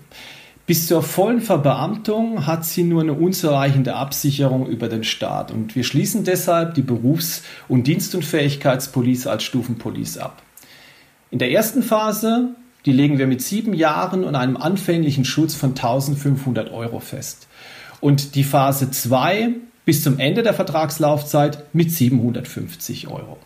Bis 0.71 0.87
zur 0.87 1.03
vollen 1.03 1.41
Verbeamtung 1.41 2.47
hat 2.47 2.65
sie 2.65 2.85
nur 2.85 3.03
eine 3.03 3.15
unzureichende 3.15 3.97
Absicherung 3.97 4.69
über 4.69 4.87
den 4.87 5.03
Staat. 5.03 5.50
Und 5.50 5.75
wir 5.75 5.83
schließen 5.83 6.23
deshalb 6.23 6.75
die 6.75 6.83
Berufs- 6.83 7.43
und 7.67 7.89
Dienstunfähigkeitspolice 7.89 9.29
als 9.29 9.43
Stufenpolice 9.43 10.23
ab. 10.23 10.45
In 11.33 11.41
der 11.41 11.50
ersten 11.50 11.83
Phase, 11.83 12.50
die 12.87 12.93
legen 12.93 13.19
wir 13.19 13.27
mit 13.27 13.43
sieben 13.43 13.75
Jahren 13.75 14.23
und 14.23 14.37
einem 14.37 14.57
anfänglichen 14.57 15.25
Schutz 15.25 15.57
von 15.57 15.71
1500 15.71 16.71
Euro 16.71 17.00
fest. 17.00 17.49
Und 18.00 18.37
die 18.37 18.45
Phase 18.45 18.93
2 18.93 19.49
bis 19.85 20.05
zum 20.05 20.21
Ende 20.21 20.45
der 20.45 20.55
Vertragslaufzeit 20.55 21.65
mit 21.75 21.91
750 21.91 23.09
Euro. 23.09 23.39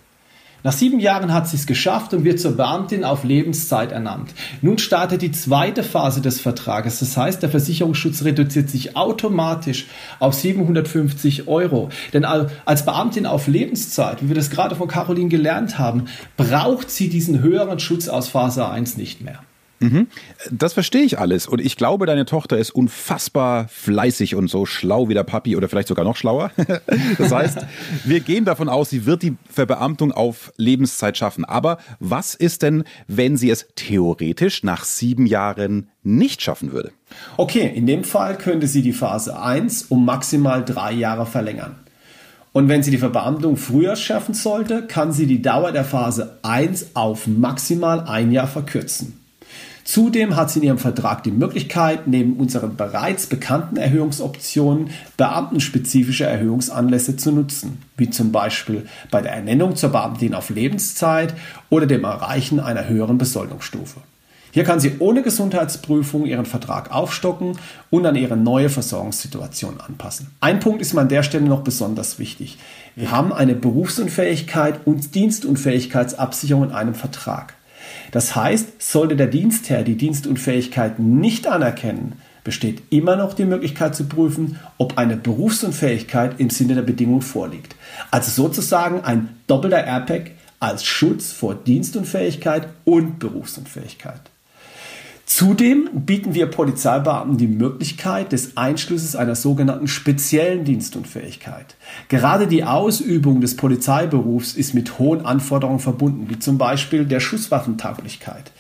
Nach 0.65 0.73
sieben 0.73 0.99
Jahren 0.99 1.35
hat 1.35 1.47
sie 1.47 1.57
es 1.57 1.67
geschafft 1.67 2.15
und 2.15 2.25
wird 2.25 2.41
zur 2.41 2.57
Beamtin 2.57 3.05
auf 3.05 3.23
Lebenszeit 3.23 3.93
ernannt. 3.93 4.33
Nun 4.63 4.79
startet 4.79 5.21
die 5.21 5.31
zweite 5.31 5.83
Phase 5.83 6.23
des 6.23 6.41
Vertrages. 6.41 7.01
Das 7.01 7.19
heißt, 7.19 7.43
der 7.43 7.51
Versicherungsschutz 7.51 8.25
reduziert 8.25 8.71
sich 8.71 8.97
automatisch 8.97 9.85
auf 10.21 10.33
750 10.33 11.49
Euro. 11.49 11.91
Denn 12.15 12.25
als 12.25 12.87
Beamtin 12.87 13.27
auf 13.27 13.47
Lebenszeit, 13.47 14.23
wie 14.23 14.29
wir 14.29 14.35
das 14.35 14.49
gerade 14.49 14.75
von 14.75 14.89
Caroline 14.89 15.29
gelernt 15.29 15.79
haben, 15.79 16.07
braucht 16.39 16.91
sie 16.91 17.11
diesen 17.11 17.43
höheren 17.43 17.79
Schutz 17.79 18.09
aus 18.09 18.29
Phase 18.31 18.67
1 18.67 18.97
nicht 18.97 19.21
mehr. 19.21 19.41
Mhm. 19.85 20.07
Das 20.51 20.73
verstehe 20.73 21.03
ich 21.03 21.19
alles. 21.19 21.47
Und 21.47 21.61
ich 21.61 21.77
glaube, 21.77 22.07
deine 22.07 22.25
Tochter 22.25 22.57
ist 22.57 22.71
unfassbar 22.71 23.69
fleißig 23.69 24.35
und 24.35 24.49
so 24.49 24.65
schlau 24.67 25.09
wie 25.09 25.15
der 25.15 25.25
Papi 25.25 25.57
oder 25.57 25.69
vielleicht 25.69 25.89
sogar 25.89 26.05
noch 26.05 26.17
schlauer. 26.17 26.51
Das 27.19 27.33
heißt, 27.33 27.59
wir 28.05 28.21
gehen 28.21 28.45
davon 28.45 28.69
aus, 28.69 28.91
sie 28.91 29.07
wird 29.07 29.23
die 29.23 29.37
Verbeamtung 29.49 30.13
auf 30.13 30.53
Lebenszeit 30.57 31.17
schaffen. 31.17 31.45
Aber 31.45 31.79
was 32.01 32.35
ist 32.35 32.63
denn, 32.63 32.85
wenn 33.07 33.37
sie 33.37 33.51
es 33.51 33.67
theoretisch 33.77 34.63
nach 34.63 34.85
sieben 34.85 35.27
Jahren 35.27 35.89
nicht 36.03 36.43
schaffen 36.43 36.73
würde? 36.73 36.93
Okay, 37.37 37.71
in 37.75 37.87
dem 37.87 38.05
Fall 38.05 38.37
könnte 38.37 38.67
sie 38.67 38.83
die 38.83 38.93
Phase 38.93 39.41
1 39.41 39.85
um 39.85 40.05
maximal 40.05 40.65
drei 40.65 40.93
Jahre 40.93 41.27
verlängern. 41.27 41.77
Und 42.53 42.69
wenn 42.69 42.83
sie 42.83 42.93
die 42.93 42.99
Verbeamtung 42.99 43.57
früher 43.57 43.97
schaffen 43.97 44.33
sollte, 44.33 44.87
kann 44.87 45.13
sie 45.13 45.27
die 45.27 45.43
Dauer 45.43 45.73
der 45.73 45.85
Phase 45.85 46.39
1 46.43 46.95
auf 46.95 47.27
maximal 47.27 48.01
ein 48.07 48.31
Jahr 48.31 48.47
verkürzen. 48.47 49.24
Zudem 49.85 50.35
hat 50.35 50.51
sie 50.51 50.61
in 50.61 50.65
ihrem 50.65 50.79
Vertrag 50.79 51.23
die 51.25 51.31
Möglichkeit, 51.31 52.07
neben 52.07 52.37
unseren 52.37 52.75
bereits 52.75 53.27
bekannten 53.27 53.77
Erhöhungsoptionen 53.77 54.89
beamtenspezifische 55.19 56.25
Erhöhungsanlässe 56.25 57.17
zu 57.17 57.33
nutzen, 57.33 57.83
wie 57.99 58.09
zum 58.09 58.33
Beispiel 58.33 58.87
bei 59.11 59.21
der 59.21 59.33
Ernennung 59.33 59.77
zur 59.77 59.91
Beamtin 59.91 60.35
auf 60.35 60.49
Lebenszeit 60.49 61.35
oder 61.69 61.85
dem 61.85 62.05
Erreichen 62.05 62.61
einer 62.61 62.89
höheren 62.89 63.19
Besoldungsstufe. 63.19 64.01
Hier 64.53 64.65
kann 64.65 64.81
sie 64.81 64.93
ohne 65.01 65.23
Gesundheitsprüfung 65.23 66.25
ihren 66.25 66.47
Vertrag 66.47 66.91
aufstocken 66.95 67.59
und 67.91 68.07
an 68.07 68.15
ihre 68.15 68.37
neue 68.37 68.71
Versorgungssituation 68.71 69.81
anpassen. 69.81 70.29
Ein 70.41 70.61
Punkt 70.61 70.81
ist 70.81 70.95
mir 70.95 71.01
an 71.03 71.09
der 71.09 71.25
Stelle 71.25 71.45
noch 71.45 71.63
besonders 71.63 72.19
wichtig. 72.19 72.57
Wir 72.95 73.11
haben 73.11 73.33
eine 73.33 73.55
Berufsunfähigkeit 73.55 74.87
und 74.87 75.15
Dienstunfähigkeitsabsicherung 75.15 76.65
in 76.65 76.71
einem 76.71 76.95
Vertrag. 76.95 77.55
Das 78.11 78.37
heißt, 78.37 78.81
sollte 78.83 79.17
der 79.17 79.27
Dienstherr 79.27 79.83
die 79.83 79.97
Dienstunfähigkeit 79.97 80.99
nicht 80.99 81.47
anerkennen, 81.47 82.15
besteht 82.45 82.83
immer 82.91 83.17
noch 83.17 83.33
die 83.35 83.47
Möglichkeit 83.47 83.97
zu 83.97 84.05
prüfen, 84.05 84.59
ob 84.79 84.99
eine 84.99 85.17
Berufsunfähigkeit 85.17 86.39
im 86.39 86.51
Sinne 86.51 86.75
der 86.75 86.83
Bedingung 86.83 87.23
vorliegt. 87.23 87.75
Also 88.11 88.31
sozusagen 88.31 89.03
ein 89.03 89.31
doppelter 89.47 89.85
Airbag 89.85 90.33
als 90.61 90.85
Schutz 90.85 91.33
vor 91.33 91.55
Dienstunfähigkeit 91.55 92.69
und 92.85 93.19
Berufsunfähigkeit. 93.19 94.21
Zudem 95.27 95.89
bieten 95.95 96.35
wir 96.35 96.47
Polizeibeamten 96.47 97.39
die 97.39 97.49
Möglichkeit 97.49 98.33
des 98.33 98.57
Einschlusses 98.59 99.17
einer 99.17 99.35
sogenannten 99.35 99.89
speziellen 99.89 100.65
Dienstunfähigkeit. 100.65 101.77
Gerade 102.09 102.47
die 102.47 102.65
Ausübung 102.65 103.41
des 103.41 103.57
Polizeiberufs 103.57 104.53
ist 104.55 104.75
mit 104.75 104.99
hohen 104.99 105.25
Anforderungen 105.25 105.81
verbunden, 105.81 106.27
wie 106.29 106.39
zum 106.39 106.59
Beispiel 106.59 107.07
der 107.07 107.21
Schusswaffentauglichkeit. 107.21 108.53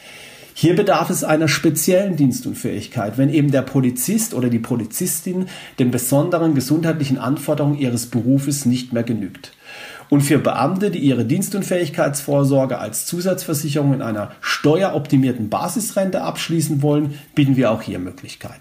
Hier 0.56 0.76
bedarf 0.76 1.10
es 1.10 1.24
einer 1.24 1.48
speziellen 1.48 2.14
Dienstunfähigkeit, 2.14 3.18
wenn 3.18 3.28
eben 3.28 3.50
der 3.50 3.62
Polizist 3.62 4.34
oder 4.34 4.48
die 4.48 4.60
Polizistin 4.60 5.48
den 5.80 5.90
besonderen 5.90 6.54
gesundheitlichen 6.54 7.18
Anforderungen 7.18 7.76
ihres 7.76 8.06
Berufes 8.06 8.64
nicht 8.64 8.92
mehr 8.92 9.02
genügt. 9.02 9.52
Und 10.10 10.20
für 10.20 10.38
Beamte, 10.38 10.90
die 10.90 10.98
ihre 10.98 11.24
Dienstunfähigkeitsvorsorge 11.24 12.78
als 12.78 13.06
Zusatzversicherung 13.06 13.94
in 13.94 14.02
einer 14.02 14.32
steueroptimierten 14.40 15.48
Basisrente 15.48 16.22
abschließen 16.22 16.82
wollen, 16.82 17.18
bieten 17.34 17.56
wir 17.56 17.70
auch 17.70 17.82
hier 17.82 17.98
Möglichkeiten. 17.98 18.60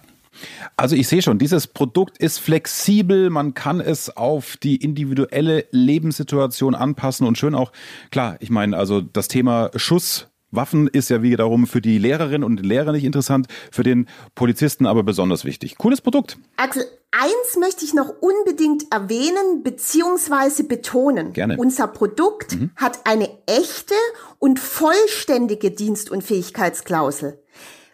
Also 0.75 0.95
ich 0.95 1.07
sehe 1.07 1.21
schon, 1.21 1.37
dieses 1.37 1.67
Produkt 1.67 2.17
ist 2.17 2.39
flexibel, 2.39 3.29
man 3.29 3.53
kann 3.53 3.79
es 3.79 4.15
auf 4.15 4.57
die 4.57 4.77
individuelle 4.77 5.65
Lebenssituation 5.71 6.75
anpassen 6.75 7.27
und 7.27 7.37
schön 7.37 7.55
auch, 7.55 7.71
klar, 8.11 8.37
ich 8.39 8.49
meine, 8.49 8.75
also 8.75 9.01
das 9.01 9.27
Thema 9.27 9.69
Schuss 9.75 10.27
Waffen 10.55 10.87
ist 10.87 11.09
ja 11.09 11.21
wiederum 11.21 11.67
für 11.67 11.81
die 11.81 11.97
Lehrerin 11.97 12.43
und 12.43 12.57
den 12.57 12.65
Lehrer 12.65 12.91
nicht 12.91 13.03
interessant, 13.03 13.47
für 13.71 13.83
den 13.83 14.07
Polizisten 14.35 14.85
aber 14.85 15.03
besonders 15.03 15.45
wichtig. 15.45 15.77
Cooles 15.77 16.01
Produkt. 16.01 16.37
Axel, 16.57 16.85
eins 17.11 17.57
möchte 17.59 17.85
ich 17.85 17.93
noch 17.93 18.13
unbedingt 18.21 18.91
erwähnen 18.91 19.63
bzw. 19.63 20.63
betonen. 20.63 21.33
Gerne. 21.33 21.57
Unser 21.57 21.87
Produkt 21.87 22.55
mhm. 22.55 22.71
hat 22.75 22.99
eine 23.05 23.29
echte 23.47 23.95
und 24.39 24.59
vollständige 24.59 25.71
Dienstunfähigkeitsklausel. 25.71 27.39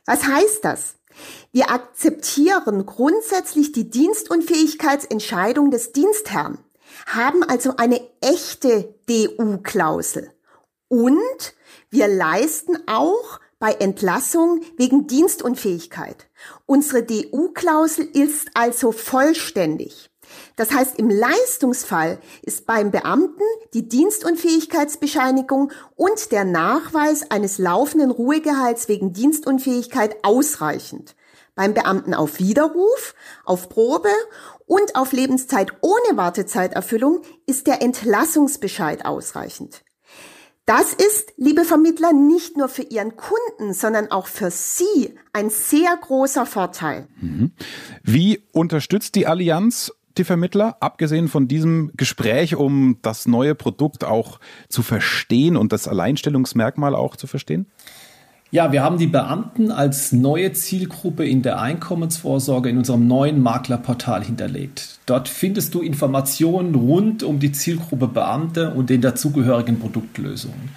Was 0.06 0.26
heißt 0.26 0.64
das? 0.64 0.96
Wir 1.52 1.72
akzeptieren 1.72 2.86
grundsätzlich 2.86 3.72
die 3.72 3.90
Dienstunfähigkeitsentscheidung 3.90 5.72
des 5.72 5.92
Dienstherrn, 5.92 6.60
haben 7.08 7.44
also 7.44 7.76
eine 7.78 8.02
echte 8.22 8.96
DU-Klausel. 9.08 10.32
Und 10.90 11.54
wir 11.90 12.08
leisten 12.08 12.78
auch 12.88 13.40
bei 13.60 13.74
Entlassung 13.74 14.62
wegen 14.78 15.08
Dienstunfähigkeit. 15.08 16.28
Unsere 16.66 17.04
DU-Klausel 17.04 18.06
ist 18.06 18.50
also 18.54 18.92
vollständig. 18.92 20.10
Das 20.56 20.72
heißt, 20.72 21.00
im 21.00 21.10
Leistungsfall 21.10 22.20
ist 22.42 22.66
beim 22.66 22.92
Beamten 22.92 23.42
die 23.74 23.88
Dienstunfähigkeitsbescheinigung 23.88 25.72
und 25.96 26.32
der 26.32 26.44
Nachweis 26.44 27.32
eines 27.32 27.58
laufenden 27.58 28.12
Ruhegehalts 28.12 28.88
wegen 28.88 29.14
Dienstunfähigkeit 29.14 30.18
ausreichend. 30.24 31.16
Beim 31.56 31.74
Beamten 31.74 32.14
auf 32.14 32.40
Widerruf, 32.40 33.16
auf 33.44 33.70
Probe 33.70 34.12
und 34.66 34.96
auf 34.96 35.12
Lebenszeit 35.12 35.72
ohne 35.82 36.16
Wartezeiterfüllung 36.16 37.22
ist 37.46 37.68
der 37.68 37.82
Entlassungsbescheid 37.82 39.06
ausreichend. 39.06 39.84
Das 40.70 40.94
ist, 40.94 41.34
liebe 41.36 41.66
Vermittler, 41.66 42.14
nicht 42.14 42.56
nur 42.56 42.70
für 42.70 42.84
Ihren 42.84 43.14
Kunden, 43.18 43.74
sondern 43.74 44.12
auch 44.12 44.28
für 44.28 44.52
Sie 44.52 45.16
ein 45.34 45.50
sehr 45.50 45.98
großer 46.00 46.46
Vorteil. 46.46 47.08
Mhm. 47.20 47.54
Wie 48.04 48.44
unterstützt 48.52 49.16
die 49.16 49.26
Allianz 49.26 49.92
die 50.20 50.24
Vermittler, 50.24 50.78
abgesehen 50.80 51.28
von 51.28 51.48
diesem 51.48 51.92
Gespräch, 51.98 52.56
um 52.56 53.00
das 53.02 53.26
neue 53.26 53.56
Produkt 53.56 54.04
auch 54.04 54.40
zu 54.68 54.84
verstehen 54.84 55.58
und 55.58 55.74
das 55.74 55.88
Alleinstellungsmerkmal 55.88 56.94
auch 56.94 57.16
zu 57.16 57.26
verstehen? 57.26 57.66
Ja, 58.52 58.72
wir 58.72 58.82
haben 58.82 58.98
die 58.98 59.06
Beamten 59.06 59.70
als 59.70 60.12
neue 60.12 60.54
Zielgruppe 60.54 61.24
in 61.24 61.44
der 61.44 61.62
Einkommensvorsorge 61.62 62.70
in 62.70 62.80
unserem 62.80 63.08
neuen 63.08 63.44
Maklerportal 63.44 64.24
hinterlegt. 64.24 64.98
Dort 65.06 65.30
findest 65.30 65.76
du 65.76 65.82
Informationen 65.82 66.74
rund 66.74 67.22
um 67.22 67.40
die 67.40 67.52
Zielgruppe 67.52 68.08
Beamte 68.08 68.72
und 68.72 68.90
den 68.90 69.02
dazugehörigen 69.02 69.80
Produktlösungen. 69.80 70.70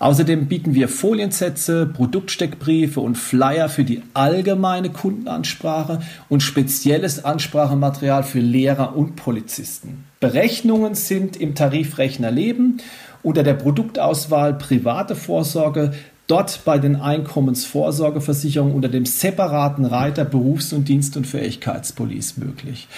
Außerdem 0.00 0.48
bieten 0.48 0.74
wir 0.74 0.88
Foliensätze, 0.88 1.86
Produktsteckbriefe 1.86 2.98
und 2.98 3.16
Flyer 3.16 3.68
für 3.68 3.84
die 3.84 4.02
allgemeine 4.12 4.90
Kundenansprache 4.90 6.00
und 6.28 6.42
spezielles 6.42 7.24
Ansprachematerial 7.24 8.24
für 8.24 8.40
Lehrer 8.40 8.96
und 8.96 9.14
Polizisten. 9.14 10.04
Berechnungen 10.18 10.96
sind 10.96 11.36
im 11.36 11.54
Tarifrechner 11.54 12.32
Leben 12.32 12.78
unter 13.22 13.44
der 13.44 13.54
Produktauswahl 13.54 14.54
private 14.54 15.14
Vorsorge 15.14 15.92
dort 16.26 16.64
bei 16.64 16.78
den 16.78 16.96
Einkommensvorsorgeversicherungen 16.96 18.74
unter 18.74 18.88
dem 18.88 19.06
separaten 19.06 19.84
Reiter 19.84 20.24
Berufs- 20.24 20.72
und 20.72 20.88
Dienst- 20.88 21.16
und 21.16 21.26
Fähigkeitspolice 21.26 22.40
möglich. 22.40 22.88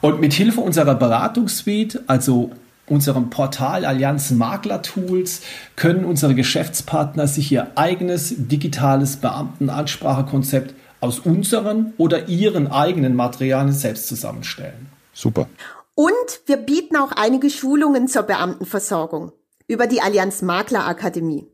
Und 0.00 0.20
mit 0.20 0.32
Hilfe 0.32 0.60
unserer 0.60 0.94
Beratungssuite, 0.94 2.04
also 2.06 2.52
unserem 2.86 3.30
Portal 3.30 3.84
Allianz 3.84 4.30
Makler 4.30 4.82
Tools 4.82 5.42
können 5.76 6.04
unsere 6.04 6.34
Geschäftspartner 6.34 7.26
sich 7.26 7.52
ihr 7.52 7.72
eigenes 7.74 8.34
digitales 8.36 9.16
Beamtenansprachekonzept 9.16 10.74
aus 11.00 11.18
unseren 11.20 11.92
oder 11.98 12.28
ihren 12.28 12.70
eigenen 12.70 13.14
Materialien 13.14 13.72
selbst 13.72 14.08
zusammenstellen. 14.08 14.88
Super. 15.12 15.48
Und 15.94 16.12
wir 16.46 16.56
bieten 16.56 16.96
auch 16.96 17.12
einige 17.12 17.50
Schulungen 17.50 18.08
zur 18.08 18.22
Beamtenversorgung 18.22 19.32
über 19.66 19.86
die 19.86 20.00
Allianz 20.00 20.42
Makler 20.42 20.86
Akademie. 20.86 21.46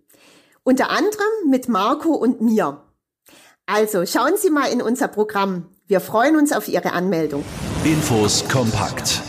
Unter 0.67 0.89
anderem 0.89 1.51
mit 1.51 1.69
Marco 1.69 2.15
und 2.15 2.41
mir. 2.41 2.81
Also 3.67 4.07
schauen 4.07 4.33
Sie 4.39 4.49
mal 4.49 4.73
in 4.73 4.81
unser 4.81 5.09
Programm. 5.09 5.67
Wir 5.87 6.01
freuen 6.01 6.37
uns 6.37 6.53
auf 6.53 6.69
Ihre 6.69 6.93
Anmeldung. 6.93 7.45
Infos 7.85 8.49
kompakt 8.49 9.21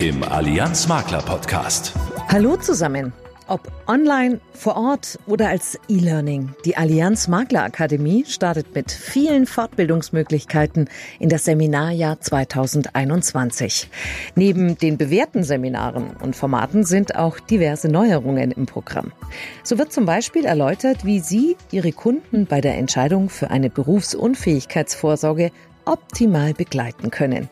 im 0.00 0.24
Allianz 0.24 0.88
Makler 0.88 1.22
Podcast. 1.22 1.92
Hallo 2.28 2.56
zusammen. 2.56 3.12
Ob 3.50 3.62
online, 3.88 4.40
vor 4.52 4.76
Ort 4.76 5.18
oder 5.26 5.48
als 5.48 5.76
E-Learning, 5.88 6.54
die 6.64 6.76
Allianz 6.76 7.26
Makler 7.26 7.64
Akademie 7.64 8.24
startet 8.24 8.76
mit 8.76 8.92
vielen 8.92 9.44
Fortbildungsmöglichkeiten 9.44 10.88
in 11.18 11.28
das 11.28 11.46
Seminarjahr 11.46 12.20
2021. 12.20 13.90
Neben 14.36 14.78
den 14.78 14.98
bewährten 14.98 15.42
Seminaren 15.42 16.10
und 16.22 16.36
Formaten 16.36 16.84
sind 16.84 17.16
auch 17.16 17.40
diverse 17.40 17.88
Neuerungen 17.88 18.52
im 18.52 18.66
Programm. 18.66 19.10
So 19.64 19.78
wird 19.78 19.92
zum 19.92 20.06
Beispiel 20.06 20.44
erläutert, 20.44 21.04
wie 21.04 21.18
Sie 21.18 21.56
Ihre 21.72 21.90
Kunden 21.90 22.46
bei 22.46 22.60
der 22.60 22.78
Entscheidung 22.78 23.30
für 23.30 23.50
eine 23.50 23.68
Berufsunfähigkeitsvorsorge 23.68 25.50
optimal 25.90 26.54
begleiten 26.54 27.10
können. 27.10 27.50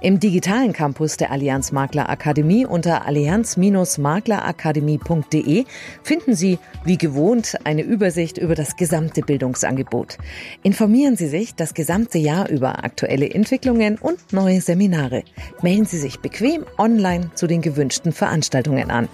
Im 0.00 0.20
digitalen 0.20 0.72
Campus 0.72 1.16
der 1.16 1.30
Allianz 1.30 1.72
Makler 1.72 2.08
Akademie 2.08 2.64
unter 2.66 3.06
allianz-maklerakademie.de 3.06 5.64
finden 6.02 6.34
Sie, 6.34 6.58
wie 6.84 6.98
gewohnt, 6.98 7.56
eine 7.64 7.82
Übersicht 7.82 8.38
über 8.38 8.54
das 8.54 8.76
gesamte 8.76 9.22
Bildungsangebot. 9.22 10.18
Informieren 10.62 11.16
Sie 11.16 11.26
sich 11.28 11.54
das 11.54 11.74
gesamte 11.74 12.18
Jahr 12.18 12.48
über 12.48 12.84
aktuelle 12.84 13.30
Entwicklungen 13.30 13.98
und 13.98 14.32
neue 14.32 14.60
Seminare. 14.60 15.24
Melden 15.62 15.86
Sie 15.86 15.98
sich 15.98 16.20
bequem 16.20 16.64
online 16.76 17.30
zu 17.34 17.46
den 17.46 17.62
gewünschten 17.62 18.12
Veranstaltungen 18.12 18.90
an. 18.90 19.08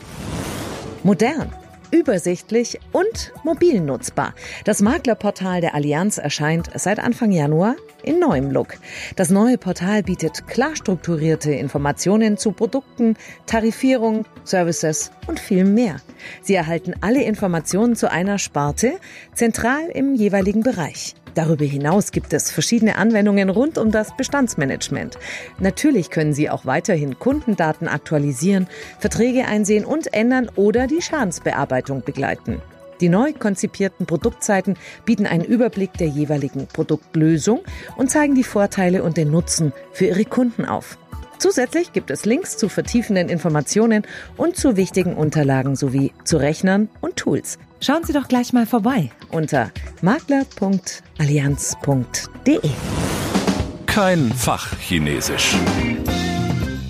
Modern 1.02 1.52
übersichtlich 1.95 2.81
und 2.91 3.33
mobil 3.45 3.81
nutzbar. 3.81 4.35
Das 4.65 4.83
Maklerportal 4.83 5.61
der 5.61 5.75
Allianz 5.75 6.19
erscheint 6.19 6.69
seit 6.75 6.99
Anfang 6.99 7.31
Januar 7.31 7.77
in 8.03 8.19
neuem 8.19 8.51
Look. 8.51 8.75
Das 9.15 9.31
neue 9.31 9.59
Portal 9.59 10.03
bietet 10.03 10.49
klar 10.49 10.75
strukturierte 10.75 11.53
Informationen 11.53 12.37
zu 12.37 12.51
Produkten, 12.51 13.17
Tarifierung, 13.47 14.25
Services 14.43 15.13
und 15.29 15.39
viel 15.39 15.65
mehr. 15.65 16.01
Sie 16.43 16.55
erhalten 16.55 16.95
alle 17.01 17.23
Informationen 17.23 17.95
zu 17.95 18.11
einer 18.11 18.39
Sparte, 18.39 18.95
zentral 19.33 19.89
im 19.93 20.15
jeweiligen 20.15 20.63
Bereich. 20.63 21.15
Darüber 21.35 21.65
hinaus 21.65 22.13
gibt 22.13 22.33
es 22.33 22.51
verschiedene 22.51 22.97
Anwendungen 22.97 23.51
rund 23.51 23.77
um 23.77 23.91
das 23.91 24.17
Bestandsmanagement. 24.17 25.19
Natürlich 25.59 26.11
können 26.11 26.33
Sie 26.33 26.49
auch 26.49 26.65
weiterhin 26.65 27.19
Kundendaten 27.19 27.89
aktualisieren, 27.89 28.69
Verträge 29.01 29.47
einsehen 29.47 29.85
und 29.85 30.15
ändern 30.15 30.49
oder 30.55 30.87
die 30.87 31.03
Schadensbearbeitung 31.03 31.84
begleiten. 32.05 32.61
Die 33.00 33.09
neu 33.09 33.33
konzipierten 33.33 34.07
Produktseiten 34.07 34.76
bieten 35.05 35.26
einen 35.26 35.45
Überblick 35.45 35.95
der 35.95 36.09
jeweiligen 36.09 36.67
Produktlösung 36.67 37.62
und 37.97 38.11
zeigen 38.11 38.35
die 38.35 38.45
Vorteile 38.45 39.03
und 39.03 39.17
den 39.17 39.31
Nutzen 39.31 39.73
für 39.93 40.07
Ihre 40.07 40.25
Kunden 40.25 40.64
auf. 40.64 40.99
Zusätzlich 41.38 41.93
gibt 41.93 42.11
es 42.11 42.25
Links 42.25 42.57
zu 42.57 42.69
vertiefenden 42.69 43.29
Informationen 43.29 44.03
und 44.37 44.57
zu 44.57 44.76
wichtigen 44.76 45.14
Unterlagen 45.14 45.76
sowie 45.76 46.12
zu 46.25 46.37
Rechnern 46.37 46.88
und 47.00 47.14
Tools. 47.17 47.59
Schauen 47.81 48.05
Sie 48.05 48.12
doch 48.12 48.29
gleich 48.29 48.53
mal 48.53 48.67
vorbei 48.67 49.11
unter 49.31 49.71
makler.allianz.de. 50.00 52.71
Kein 53.87 54.33
Fachchinesisch. 54.33 55.57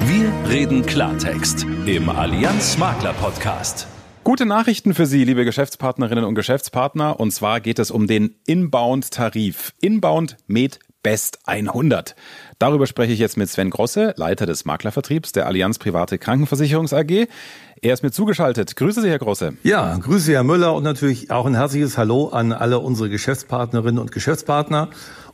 Wir 0.06 0.32
reden 0.48 0.86
Klartext 0.86 1.66
im 1.86 2.08
Allianz 2.08 2.78
Makler 2.78 3.14
Podcast. 3.14 3.88
Gute 4.24 4.46
Nachrichten 4.46 4.94
für 4.94 5.04
Sie, 5.04 5.22
liebe 5.22 5.44
Geschäftspartnerinnen 5.44 6.24
und 6.24 6.34
Geschäftspartner. 6.34 7.20
Und 7.20 7.30
zwar 7.30 7.60
geht 7.60 7.78
es 7.78 7.90
um 7.90 8.06
den 8.06 8.36
Inbound-Tarif. 8.46 9.74
Inbound 9.82 10.38
Med 10.46 10.78
Best 11.02 11.40
100. 11.44 12.16
Darüber 12.58 12.86
spreche 12.86 13.12
ich 13.12 13.18
jetzt 13.18 13.36
mit 13.36 13.50
Sven 13.50 13.68
Grosse, 13.68 14.14
Leiter 14.16 14.46
des 14.46 14.64
Maklervertriebs 14.64 15.32
der 15.32 15.46
Allianz 15.46 15.78
Private 15.78 16.16
Krankenversicherungs 16.16 16.94
AG. 16.94 17.26
Er 17.82 17.92
ist 17.92 18.02
mir 18.02 18.12
zugeschaltet. 18.12 18.76
Grüße 18.76 19.02
Sie, 19.02 19.10
Herr 19.10 19.18
Grosse. 19.18 19.58
Ja, 19.62 19.94
grüße 19.94 20.32
Herr 20.32 20.42
Müller 20.42 20.74
und 20.74 20.84
natürlich 20.84 21.30
auch 21.30 21.44
ein 21.44 21.54
herzliches 21.54 21.98
Hallo 21.98 22.28
an 22.28 22.52
alle 22.52 22.78
unsere 22.78 23.10
Geschäftspartnerinnen 23.10 23.98
und 23.98 24.10
Geschäftspartner. 24.10 24.88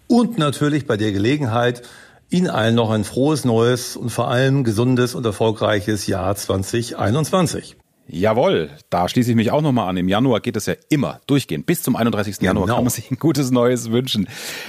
Und 0.09 0.37
natürlich 0.37 0.89
bei 0.89 0.97
der 0.97 1.13
Gelegenheit 1.13 1.83
Ihnen 2.29 2.51
allen 2.51 2.75
noch 2.75 2.91
ein 2.91 3.05
frohes 3.05 3.45
neues 3.45 3.97
und 3.97 4.11
vor 4.11 4.29
allem 4.29 4.65
gesundes 4.65 5.15
und 5.15 5.25
erfolgreiches 5.25 6.09
Jahr 6.09 6.35
2021. 6.35 7.77
Jawohl, 8.13 8.71
da 8.91 9.09
schließe 9.09 9.31
ich 9.31 9.37
mich 9.37 9.53
auch 9.53 9.63
nochmal 9.63 9.89
an. 9.89 9.97
Im 9.97 10.09
Januar 10.09 10.41
geht 10.41 10.57
es 10.57 10.67
ja 10.67 10.75
immer 10.89 11.21
durchgehend. 11.29 11.65
Bis 11.65 11.83
zum 11.83 11.95
31. 11.95 12.39
Genau. 12.39 12.51
Januar 12.51 12.67
kann 12.67 12.85
man 12.85 12.91
sich 12.91 13.09
ein 13.11 13.19
gutes 13.19 13.53
Neues 13.53 13.93
wünschen. 13.93 14.27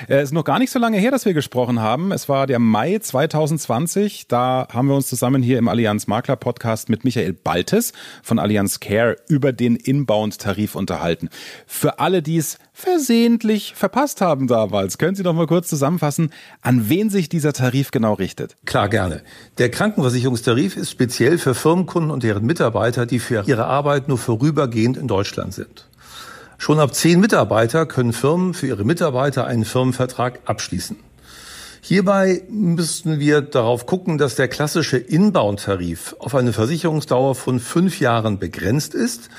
Es 0.08 0.10
äh, 0.10 0.23
ist 0.23 0.34
noch 0.34 0.43
gar 0.43 0.60
nicht 0.60 0.69
so 0.69 0.77
lange 0.77 0.99
her, 0.99 1.10
dass 1.10 1.25
wir 1.25 1.34
gesprochen 1.34 1.80
haben. 1.80 2.12
Es 2.12 2.30
war 2.30 2.45
der 2.45 2.60
Mai 2.60 2.99
2020. 2.99 4.27
Da 4.27 4.67
haben 4.71 4.88
wir 4.88 4.95
uns 4.95 5.08
zusammen 5.08 5.41
hier 5.41 5.58
im 5.58 5.67
Allianz 5.67 6.06
Makler 6.06 6.36
Podcast 6.36 6.89
mit 6.89 7.04
Michael 7.04 7.34
Baltes 7.34 7.93
von 8.21 8.38
Allianz 8.38 8.80
Care 8.80 9.15
über 9.27 9.54
den 9.54 9.75
Inbound-Tarif 9.75 10.75
unterhalten. 10.75 11.30
Für 11.65 11.97
alle, 11.97 12.21
die 12.21 12.38
es 12.38 12.60
versehentlich 12.82 13.74
verpasst 13.76 14.22
haben 14.22 14.48
damals, 14.48 14.98
können 14.98 15.15
Sie 15.15 15.24
noch 15.24 15.34
mal 15.34 15.48
kurz 15.48 15.70
zusammenfassen, 15.70 16.32
an 16.62 16.89
wen 16.89 17.10
sich 17.10 17.30
dieser 17.30 17.54
Tarif 17.54 17.91
genau 17.91 18.13
richtet? 18.13 18.58
Klar, 18.65 18.89
gerne. 18.89 19.22
Der 19.60 19.70
Krankenversicherungstarif 19.70 20.76
ist 20.76 20.91
speziell 20.91 21.38
für 21.38 21.54
Firmenkunden 21.54 22.12
und 22.12 22.24
deren 22.24 22.46
Mitarbeiter, 22.46 23.06
die 23.06 23.20
für 23.20 23.44
ihre 23.46 23.65
Arbeit 23.65 24.08
nur 24.08 24.17
vorübergehend 24.17 24.98
in 24.98 25.08
Deutschland 25.08 25.54
sind. 25.54 25.88
Schon 26.58 26.80
ab 26.80 26.94
zehn 26.94 27.20
Mitarbeiter 27.20 27.86
können 27.86 28.13
Firmen 28.13 28.54
für 28.54 28.67
ihre 28.67 28.84
Mitarbeiter 28.84 29.46
einen 29.46 29.65
Firmenvertrag 29.65 30.39
abschließen. 30.46 30.98
Hierbei 31.84 32.44
müssten 32.48 33.20
wir 33.20 33.41
darauf 33.41 33.88
gucken, 33.88 34.20
dass 34.20 34.36
der 34.36 34.48
klassische 34.48 34.98
Inbound-Tarif 34.98 36.15
auf 36.20 36.36
eine 36.36 36.54
Versicherungsdauer 36.54 37.34
von 37.34 37.60
fünf 37.60 38.00
Jahren 38.00 38.38
begrenzt 38.38 38.94
ist, 38.94 39.30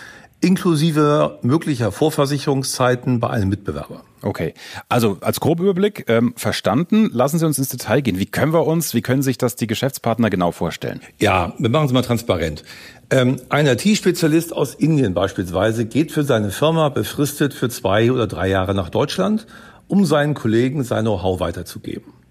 inklusive 0.42 1.38
möglicher 1.42 1.92
Vorversicherungszeiten 1.92 3.20
bei 3.20 3.30
einem 3.30 3.48
Mitbewerber. 3.48 4.02
Okay, 4.22 4.54
also 4.88 5.18
als 5.20 5.40
Grobüberblick 5.40 6.04
ähm, 6.08 6.34
verstanden. 6.36 7.10
Lassen 7.12 7.38
Sie 7.38 7.46
uns 7.46 7.58
ins 7.58 7.70
Detail 7.70 8.02
gehen. 8.02 8.18
Wie 8.18 8.26
können 8.26 8.52
wir 8.52 8.66
uns, 8.66 8.94
wie 8.94 9.02
können 9.02 9.22
sich 9.22 9.38
das 9.38 9.56
die 9.56 9.66
Geschäftspartner 9.66 10.30
genau 10.30 10.52
vorstellen? 10.52 11.00
Ja, 11.18 11.54
wir 11.58 11.70
machen 11.70 11.86
es 11.86 11.92
mal 11.92 12.02
transparent. 12.02 12.62
Ähm, 13.10 13.36
ein 13.48 13.66
IT-Spezialist 13.66 14.52
aus 14.52 14.74
Indien 14.74 15.14
beispielsweise 15.14 15.86
geht 15.86 16.12
für 16.12 16.22
seine 16.22 16.50
Firma 16.50 16.88
befristet 16.88 17.52
für 17.52 17.68
zwei 17.68 18.12
oder 18.12 18.26
drei 18.26 18.48
Jahre 18.48 18.74
nach 18.74 18.90
Deutschland, 18.90 19.46
um 19.88 20.04
seinen 20.04 20.34
Kollegen 20.34 20.84
sein 20.84 21.04
Know-how 21.04 21.40
weiterzugeben. 21.40 22.21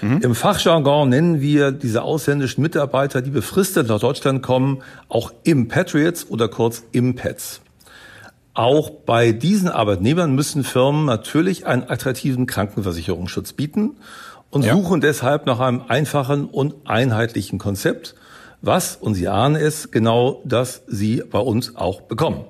Mhm. 0.00 0.20
Im 0.22 0.34
Fachjargon 0.34 1.08
nennen 1.08 1.40
wir 1.40 1.72
diese 1.72 2.02
ausländischen 2.02 2.62
Mitarbeiter, 2.62 3.22
die 3.22 3.30
befristet 3.30 3.88
nach 3.88 4.00
Deutschland 4.00 4.42
kommen, 4.42 4.82
auch 5.08 5.32
Impatriots 5.44 6.26
oder 6.28 6.48
kurz 6.48 6.84
Impats. 6.92 7.60
Auch 8.54 8.90
bei 8.90 9.32
diesen 9.32 9.68
Arbeitnehmern 9.68 10.34
müssen 10.34 10.62
Firmen 10.62 11.06
natürlich 11.06 11.66
einen 11.66 11.84
attraktiven 11.84 12.46
Krankenversicherungsschutz 12.46 13.52
bieten 13.52 13.96
und 14.50 14.64
ja. 14.64 14.74
suchen 14.74 15.00
deshalb 15.00 15.46
nach 15.46 15.58
einem 15.58 15.82
einfachen 15.88 16.44
und 16.44 16.74
einheitlichen 16.84 17.58
Konzept, 17.58 18.14
was, 18.62 18.96
und 18.96 19.14
Sie 19.14 19.28
ahnen 19.28 19.56
es, 19.56 19.90
genau 19.90 20.40
das 20.44 20.82
Sie 20.86 21.22
bei 21.28 21.40
uns 21.40 21.74
auch 21.76 22.02
bekommen. 22.02 22.44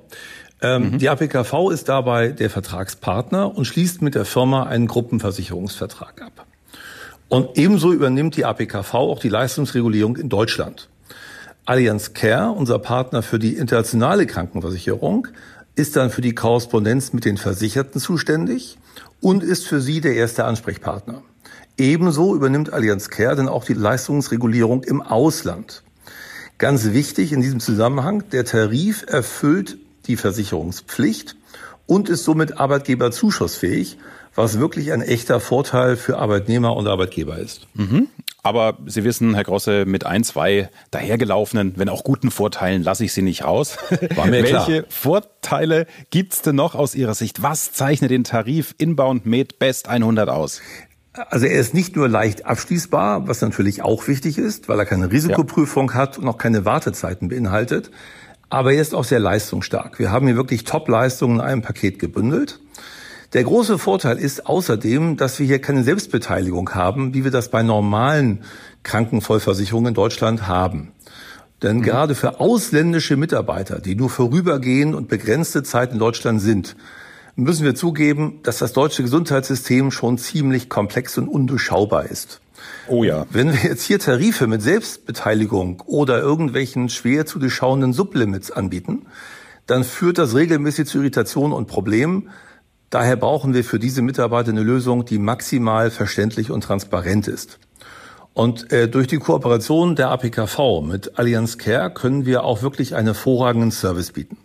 Ähm, 0.61 0.93
mhm. 0.93 0.99
Die 0.99 1.09
APKV 1.09 1.71
ist 1.73 1.89
dabei 1.89 2.29
der 2.29 2.51
Vertragspartner 2.51 3.57
und 3.57 3.65
schließt 3.65 4.03
mit 4.03 4.15
der 4.15 4.25
Firma 4.25 4.65
einen 4.65 4.87
Gruppenversicherungsvertrag 4.87 6.23
ab. 6.23 6.47
Und 7.29 7.59
ebenso 7.59 7.93
übernimmt 7.93 8.37
die 8.37 8.45
APKV 8.45 8.95
auch 8.95 9.19
die 9.19 9.29
Leistungsregulierung 9.29 10.17
in 10.17 10.29
Deutschland. 10.29 10.89
Allianz 11.65 12.13
Care, 12.13 12.51
unser 12.51 12.79
Partner 12.79 13.23
für 13.23 13.39
die 13.39 13.57
internationale 13.57 14.27
Krankenversicherung, 14.27 15.29
ist 15.77 15.97
dann 15.97 16.11
für 16.11 16.21
die 16.21 16.35
Korrespondenz 16.35 17.13
mit 17.13 17.25
den 17.25 17.37
Versicherten 17.37 18.01
zuständig 18.01 18.79
und 19.21 19.43
ist 19.43 19.67
für 19.67 19.81
sie 19.81 20.01
der 20.01 20.15
erste 20.15 20.45
Ansprechpartner. 20.45 21.23
Ebenso 21.77 22.37
übernimmt 22.37 22.73
Allianz 22.73 23.09
Care 23.09 23.35
dann 23.35 23.49
auch 23.49 23.65
die 23.65 23.75
Leistungsregulierung 23.75 24.85
im 24.85 25.03
Ausland. 25.03 25.83
Ganz 26.59 26.93
wichtig 26.93 27.33
in 27.33 27.41
diesem 27.41 27.59
Zusammenhang, 27.59 28.23
der 28.31 28.45
Tarif 28.45 29.05
erfüllt 29.09 29.79
die 30.07 30.17
Versicherungspflicht 30.17 31.35
und 31.87 32.09
ist 32.09 32.25
somit 32.25 32.59
arbeitgeberzuschussfähig, 32.59 33.99
was 34.35 34.59
wirklich 34.59 34.93
ein 34.93 35.03
echter 35.03 35.41
Vorteil 35.41 35.97
für 35.97 36.19
Arbeitnehmer 36.19 36.77
und 36.77 36.87
Arbeitgeber 36.87 37.39
ist. 37.39 37.67
Mhm. 37.75 38.09
Aber 38.43 38.77
Sie 38.87 39.05
wissen, 39.05 39.35
Herr 39.35 39.45
Grosse, 39.45 39.87
mit 39.87 40.05
ein, 40.05 40.23
zwei 40.23 40.69
dahergelaufenen, 40.91 41.75
wenn 41.77 41.89
auch 41.89 42.05
guten 42.05 42.31
Vorteilen 42.31 42.83
lasse 42.83 43.05
ich 43.05 43.13
Sie 43.15 43.23
nicht 43.23 43.45
raus. 43.45 43.79
War 44.17 44.27
mir 44.27 44.43
klar. 44.43 44.69
Welche 44.69 44.85
Vorteile 44.91 45.87
gibt's 46.11 46.43
denn 46.43 46.57
noch 46.57 46.75
aus 46.75 46.95
Ihrer 46.95 47.15
Sicht? 47.15 47.43
Was 47.43 47.73
zeichnet 47.73 48.11
den 48.11 48.25
Tarif 48.25 48.75
Inbound 48.77 49.25
Med 49.25 49.59
Best 49.59 49.89
100 49.89 50.29
aus? 50.29 50.61
Also 51.15 51.47
er 51.47 51.59
ist 51.59 51.75
nicht 51.75 51.95
nur 51.95 52.09
leicht 52.09 52.45
abschließbar, 52.45 53.29
was 53.29 53.41
natürlich 53.41 53.83
auch 53.83 54.09
wichtig 54.09 54.37
ist, 54.37 54.69
weil 54.69 54.79
er 54.79 54.85
keine 54.85 55.13
Risikoprüfung 55.13 55.91
ja. 55.91 55.95
hat 55.95 56.19
und 56.19 56.27
auch 56.27 56.39
keine 56.39 56.65
Wartezeiten 56.65 57.29
beinhaltet. 57.29 57.93
Aber 58.51 58.73
er 58.73 58.83
ist 58.83 58.95
auch 58.95 59.05
sehr 59.05 59.21
leistungsstark. 59.21 59.99
Wir 59.99 60.11
haben 60.11 60.27
hier 60.27 60.37
wirklich 60.37 60.65
Top-Leistungen 60.65 61.37
in 61.37 61.41
einem 61.41 61.63
Paket 61.63 61.99
gebündelt. 61.99 62.61
Der 63.35 63.43
große 63.43 63.79
Vorteil 63.79 64.19
ist 64.19 64.47
außerdem, 64.47 65.17
dass 65.17 65.41
wir 65.41 65.47
hier 65.47 65.61
keine 65.61 65.83
Selbstbeteiligung 65.83 66.71
haben, 66.71 67.15
wie 67.15 67.25
wir 67.25 67.33
das 67.33 67.51
bei 67.51 67.65
normalen 67.65 68.45
Krankenvollversicherungen 68.85 69.89
in 69.89 69.95
Deutschland 69.95 70.47
haben. 70.47 70.93
Denn 71.61 71.79
mhm. 71.79 71.83
gerade 71.83 72.15
für 72.15 72.39
ausländische 72.39 73.17
Mitarbeiter, 73.17 73.81
die 73.81 73.97
nur 73.97 74.09
vorübergehend 74.09 74.95
und 74.95 75.09
begrenzte 75.09 75.65
Zeit 75.65 75.93
in 75.93 75.99
Deutschland 75.99 76.41
sind, 76.41 76.77
müssen 77.35 77.65
wir 77.65 77.75
zugeben, 77.75 78.39
dass 78.45 78.59
das 78.59 78.73
deutsche 78.73 79.03
Gesundheitssystem 79.03 79.91
schon 79.91 80.17
ziemlich 80.17 80.69
komplex 80.69 81.19
und 81.19 81.27
undurchschaubar 81.27 82.07
ist. 82.07 82.41
Oh 82.87 83.03
ja. 83.03 83.27
Wenn 83.31 83.53
wir 83.53 83.69
jetzt 83.69 83.83
hier 83.83 83.99
Tarife 83.99 84.47
mit 84.47 84.63
Selbstbeteiligung 84.63 85.83
oder 85.87 86.21
irgendwelchen 86.21 86.89
schwer 86.89 87.27
zu 87.27 87.41
durchschauenden 87.41 87.93
Sublimits 87.93 88.53
anbieten, 88.53 89.07
dann 89.67 89.83
führt 89.83 90.19
das 90.19 90.37
regelmäßig 90.37 90.87
zu 90.87 90.99
Irritationen 90.99 91.53
und 91.53 91.67
Problemen. 91.67 92.29
Daher 92.95 93.17
brauchen 93.17 93.55
wir 93.55 93.65
für 93.65 93.81
diese 93.81 94.03
Mitarbeiter 94.03 94.51
eine 94.51 94.63
Lösung, 94.63 95.05
die 95.05 95.19
maximal 95.19 95.91
verständlich 95.91 96.53
und 96.53 96.61
transparent 96.61 97.27
ist. 97.27 97.59
Und 98.35 98.71
äh, 98.71 98.89
durch 98.89 99.09
die 99.09 99.19
Kooperation 99.19 99.97
der 99.97 100.11
APKV 100.11 100.81
mit 100.81 101.19
Allianz 101.19 101.59
Care 101.59 101.91
können 101.91 102.25
wir 102.25 102.45
auch 102.45 102.63
wirklich 102.63 102.95
einen 102.95 103.09
hervorragenden 103.09 103.73
Service 103.73 104.13
bieten. 104.13 104.37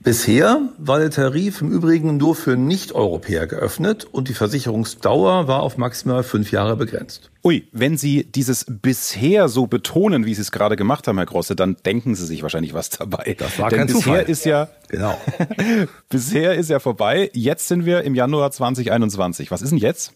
Bisher 0.00 0.60
war 0.78 1.00
der 1.00 1.10
Tarif 1.10 1.60
im 1.60 1.72
Übrigen 1.72 2.18
nur 2.18 2.36
für 2.36 2.56
Nicht-Europäer 2.56 3.48
geöffnet 3.48 4.06
und 4.10 4.28
die 4.28 4.34
Versicherungsdauer 4.34 5.48
war 5.48 5.60
auf 5.62 5.76
maximal 5.76 6.22
fünf 6.22 6.52
Jahre 6.52 6.76
begrenzt. 6.76 7.30
Ui, 7.44 7.66
wenn 7.72 7.96
Sie 7.96 8.24
dieses 8.24 8.64
bisher 8.68 9.48
so 9.48 9.66
betonen, 9.66 10.24
wie 10.24 10.34
Sie 10.34 10.40
es 10.40 10.52
gerade 10.52 10.76
gemacht 10.76 11.08
haben, 11.08 11.18
Herr 11.18 11.26
Grosse, 11.26 11.56
dann 11.56 11.76
denken 11.84 12.14
Sie 12.14 12.26
sich 12.26 12.42
wahrscheinlich 12.42 12.74
was 12.74 12.90
dabei. 12.90 13.34
Das 13.38 13.58
war 13.58 13.70
Denn 13.70 13.78
kein 13.78 13.86
bisher 13.88 14.02
Zufall. 14.02 14.22
ist 14.30 14.44
ja 14.44 14.68
Genau. 14.88 15.18
bisher 16.08 16.54
ist 16.54 16.70
ja 16.70 16.78
vorbei. 16.78 17.30
Jetzt 17.34 17.68
sind 17.68 17.84
wir 17.84 18.02
im 18.02 18.14
Januar 18.14 18.50
2021. 18.50 19.50
Was 19.50 19.62
ist 19.62 19.70
denn 19.70 19.78
jetzt? 19.78 20.12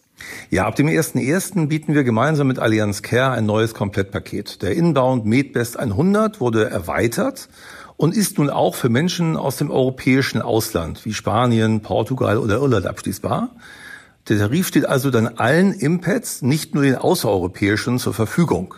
Ja, 0.49 0.65
ab 0.65 0.75
dem 0.75 0.87
1.1. 0.87 1.67
bieten 1.67 1.93
wir 1.93 2.03
gemeinsam 2.03 2.47
mit 2.47 2.59
Allianz 2.59 3.01
Care 3.01 3.31
ein 3.31 3.45
neues 3.45 3.73
Komplettpaket. 3.73 4.61
Der 4.61 4.75
Inbound 4.75 5.25
MedBest 5.25 5.77
100 5.77 6.39
wurde 6.39 6.69
erweitert 6.69 7.49
und 7.97 8.15
ist 8.15 8.37
nun 8.37 8.49
auch 8.49 8.75
für 8.75 8.89
Menschen 8.89 9.37
aus 9.37 9.57
dem 9.57 9.71
europäischen 9.71 10.41
Ausland 10.41 11.05
wie 11.05 11.13
Spanien, 11.13 11.81
Portugal 11.81 12.37
oder 12.37 12.55
Irland 12.55 12.85
abschließbar. 12.85 13.49
Der 14.29 14.37
Tarif 14.37 14.67
steht 14.67 14.85
also 14.85 15.09
dann 15.09 15.27
allen 15.27 15.73
Impads, 15.73 16.41
nicht 16.41 16.73
nur 16.73 16.83
den 16.83 16.95
außereuropäischen, 16.95 17.99
zur 17.99 18.13
Verfügung. 18.13 18.75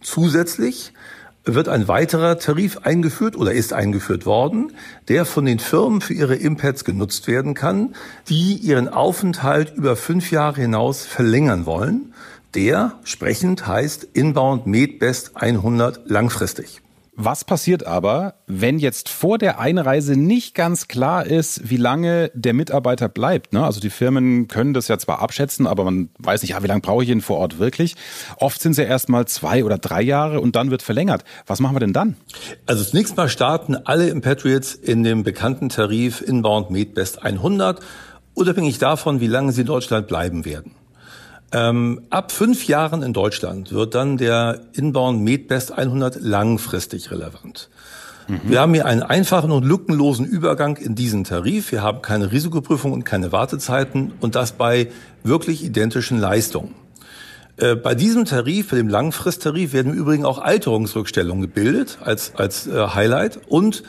Zusätzlich 0.00 0.92
wird 1.44 1.68
ein 1.68 1.88
weiterer 1.88 2.38
Tarif 2.38 2.78
eingeführt 2.82 3.36
oder 3.36 3.52
ist 3.52 3.72
eingeführt 3.72 4.26
worden, 4.26 4.72
der 5.08 5.24
von 5.24 5.44
den 5.44 5.58
Firmen 5.58 6.00
für 6.00 6.14
ihre 6.14 6.36
Impads 6.36 6.84
genutzt 6.84 7.26
werden 7.26 7.54
kann, 7.54 7.94
die 8.28 8.54
ihren 8.54 8.88
Aufenthalt 8.88 9.74
über 9.74 9.96
fünf 9.96 10.30
Jahre 10.30 10.60
hinaus 10.60 11.04
verlängern 11.04 11.66
wollen. 11.66 12.14
Der 12.54 12.98
sprechend 13.04 13.66
heißt 13.66 14.04
Inbound 14.12 14.66
MedBest 14.66 15.36
100 15.36 16.08
langfristig. 16.08 16.82
Was 17.22 17.44
passiert 17.44 17.86
aber, 17.86 18.36
wenn 18.46 18.78
jetzt 18.78 19.10
vor 19.10 19.36
der 19.36 19.60
Einreise 19.60 20.18
nicht 20.18 20.54
ganz 20.54 20.88
klar 20.88 21.26
ist, 21.26 21.68
wie 21.68 21.76
lange 21.76 22.30
der 22.32 22.54
Mitarbeiter 22.54 23.10
bleibt? 23.10 23.52
Ne? 23.52 23.62
Also 23.62 23.78
die 23.78 23.90
Firmen 23.90 24.48
können 24.48 24.72
das 24.72 24.88
ja 24.88 24.96
zwar 24.96 25.20
abschätzen, 25.20 25.66
aber 25.66 25.84
man 25.84 26.08
weiß 26.18 26.40
nicht, 26.40 26.52
ja, 26.52 26.62
wie 26.62 26.66
lange 26.66 26.80
brauche 26.80 27.04
ich 27.04 27.10
ihn 27.10 27.20
vor 27.20 27.36
Ort 27.36 27.58
wirklich? 27.58 27.94
Oft 28.38 28.62
sind 28.62 28.72
es 28.72 28.78
ja 28.78 28.84
erst 28.84 29.10
mal 29.10 29.26
zwei 29.26 29.64
oder 29.64 29.76
drei 29.76 30.00
Jahre 30.00 30.40
und 30.40 30.56
dann 30.56 30.70
wird 30.70 30.80
verlängert. 30.80 31.24
Was 31.44 31.60
machen 31.60 31.76
wir 31.76 31.80
denn 31.80 31.92
dann? 31.92 32.16
Also 32.64 32.84
zunächst 32.84 33.18
mal 33.18 33.28
starten 33.28 33.76
alle 33.76 34.08
Impatriots 34.08 34.74
in 34.74 35.02
dem 35.02 35.22
bekannten 35.22 35.68
Tarif 35.68 36.22
Inbound 36.22 36.70
MedBest 36.70 37.22
100, 37.22 37.80
unabhängig 38.32 38.78
davon, 38.78 39.20
wie 39.20 39.26
lange 39.26 39.52
sie 39.52 39.60
in 39.60 39.66
Deutschland 39.66 40.06
bleiben 40.06 40.46
werden. 40.46 40.72
Ähm, 41.52 42.02
ab 42.10 42.30
fünf 42.30 42.66
Jahren 42.66 43.02
in 43.02 43.12
Deutschland 43.12 43.72
wird 43.72 43.94
dann 43.94 44.16
der 44.16 44.60
Inbound 44.72 45.20
MedBest 45.22 45.72
100 45.72 46.20
langfristig 46.20 47.10
relevant. 47.10 47.68
Mhm. 48.28 48.40
Wir 48.44 48.60
haben 48.60 48.74
hier 48.74 48.86
einen 48.86 49.02
einfachen 49.02 49.50
und 49.50 49.64
lückenlosen 49.64 50.26
Übergang 50.26 50.76
in 50.76 50.94
diesen 50.94 51.24
Tarif. 51.24 51.72
Wir 51.72 51.82
haben 51.82 52.02
keine 52.02 52.30
Risikoprüfung 52.30 52.92
und 52.92 53.04
keine 53.04 53.32
Wartezeiten 53.32 54.12
und 54.20 54.36
das 54.36 54.52
bei 54.52 54.88
wirklich 55.24 55.64
identischen 55.64 56.18
Leistungen. 56.18 56.74
Äh, 57.56 57.74
bei 57.74 57.96
diesem 57.96 58.24
Tarif, 58.24 58.70
bei 58.70 58.76
dem 58.76 58.88
Langfristtarif, 58.88 59.72
werden 59.72 59.92
im 59.92 59.98
Übrigen 59.98 60.24
auch 60.24 60.38
Alterungsrückstellungen 60.38 61.42
gebildet 61.42 61.98
als, 62.00 62.34
als 62.36 62.68
äh, 62.68 62.88
Highlight 62.94 63.40
und 63.48 63.82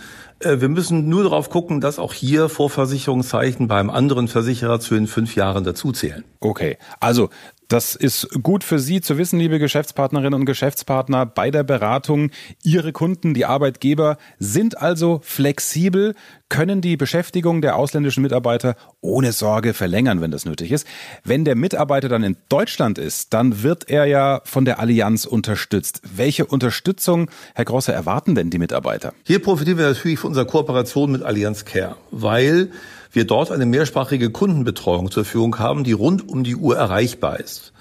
wir 0.44 0.70
müssen 0.70 1.10
nur 1.10 1.24
darauf 1.24 1.50
gucken, 1.50 1.82
dass 1.82 2.00
auch 2.00 2.14
hier 2.14 2.50
Vorversicherungszeichen 2.50 3.68
beim 3.68 3.90
anderen 3.90 4.28
Versicherer 4.28 4.80
zu 4.80 4.96
den 4.96 5.08
fünf 5.08 5.36
Jahren 5.36 5.64
dazuzählen. 5.64 6.24
Okay, 6.40 6.78
also 7.00 7.30
das 7.72 7.96
ist 7.96 8.28
gut 8.44 8.66
für 8.66 8.80
Sie 8.80 9.00
zu 9.00 9.18
wissen, 9.18 9.40
liebe 9.40 9.58
Geschäftspartnerinnen 9.58 10.34
und 10.34 10.46
Geschäftspartner, 10.46 11.26
bei 11.26 11.52
der 11.52 11.64
Beratung. 11.64 12.30
Ihre 12.64 12.92
Kunden, 12.92 13.34
die 13.34 13.46
Arbeitgeber, 13.46 14.18
sind 14.40 14.78
also 14.78 15.22
flexibel, 15.24 16.14
können 16.50 16.82
die 16.82 16.98
Beschäftigung 16.98 17.62
der 17.62 17.78
ausländischen 17.78 18.24
Mitarbeiter 18.24 18.76
ohne 19.00 19.32
Sorge 19.32 19.74
verlängern, 19.74 20.20
wenn 20.20 20.32
das 20.32 20.44
nötig 20.44 20.74
ist. 20.74 20.86
Wenn 21.24 21.46
der 21.46 21.56
Mitarbeiter 21.56 22.10
dann 22.10 22.24
in 22.24 22.36
Deutschland 22.50 22.98
ist, 22.98 23.34
dann 23.34 23.64
wird 23.64 23.90
er 23.90 24.06
ja 24.06 24.42
von 24.44 24.66
der 24.66 24.80
Allianz 24.80 25.24
unterstützt. 25.24 26.02
Welche 26.14 26.46
Unterstützung, 26.46 27.32
Herr 27.56 27.66
Grosser, 27.66 27.94
erwarten 27.94 28.36
denn 28.36 28.50
die 28.50 28.60
Mitarbeiter? 28.60 29.14
Hier 29.24 29.42
profitieren 29.42 29.78
wir 29.78 29.88
natürlich 29.88 30.20
von 30.20 30.30
unserer 30.30 30.46
Kooperation 30.46 31.14
mit 31.14 31.24
Allianz 31.24 31.64
Care, 31.64 31.96
weil 32.12 32.70
wir 33.12 33.26
dort 33.26 33.52
eine 33.52 33.66
mehrsprachige 33.66 34.30
Kundenbetreuung 34.30 35.12
zur 35.12 35.26
Verfügung 35.26 35.60
haben, 35.60 35.84
die 35.84 35.92
rund 35.92 36.28
um 36.28 36.44
die 36.44 36.56
Uhr 36.56 36.78
erreichbar 36.78 37.40
ist. 37.40 37.74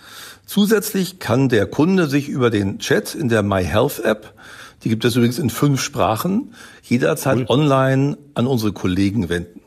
Zusätzlich 0.47 1.21
kann 1.21 1.49
der 1.49 1.67
Kunde 1.67 2.09
sich 2.09 2.29
über 2.29 2.51
den 2.51 2.81
Chat 2.81 3.15
in 3.15 3.29
der 3.29 3.43
My 3.43 3.65
Health 3.65 4.01
App, 4.01 4.35
die 4.83 4.89
gibt 4.89 5.05
es 5.05 5.15
übrigens 5.15 5.39
in 5.39 5.51
fünf 5.51 5.81
Sprachen, 5.81 6.55
jederzeit 6.83 7.39
cool. 7.39 7.47
online 7.49 8.19
an 8.35 8.47
unsere 8.47 8.73
Kollegen 8.73 9.29
wenden. 9.29 9.61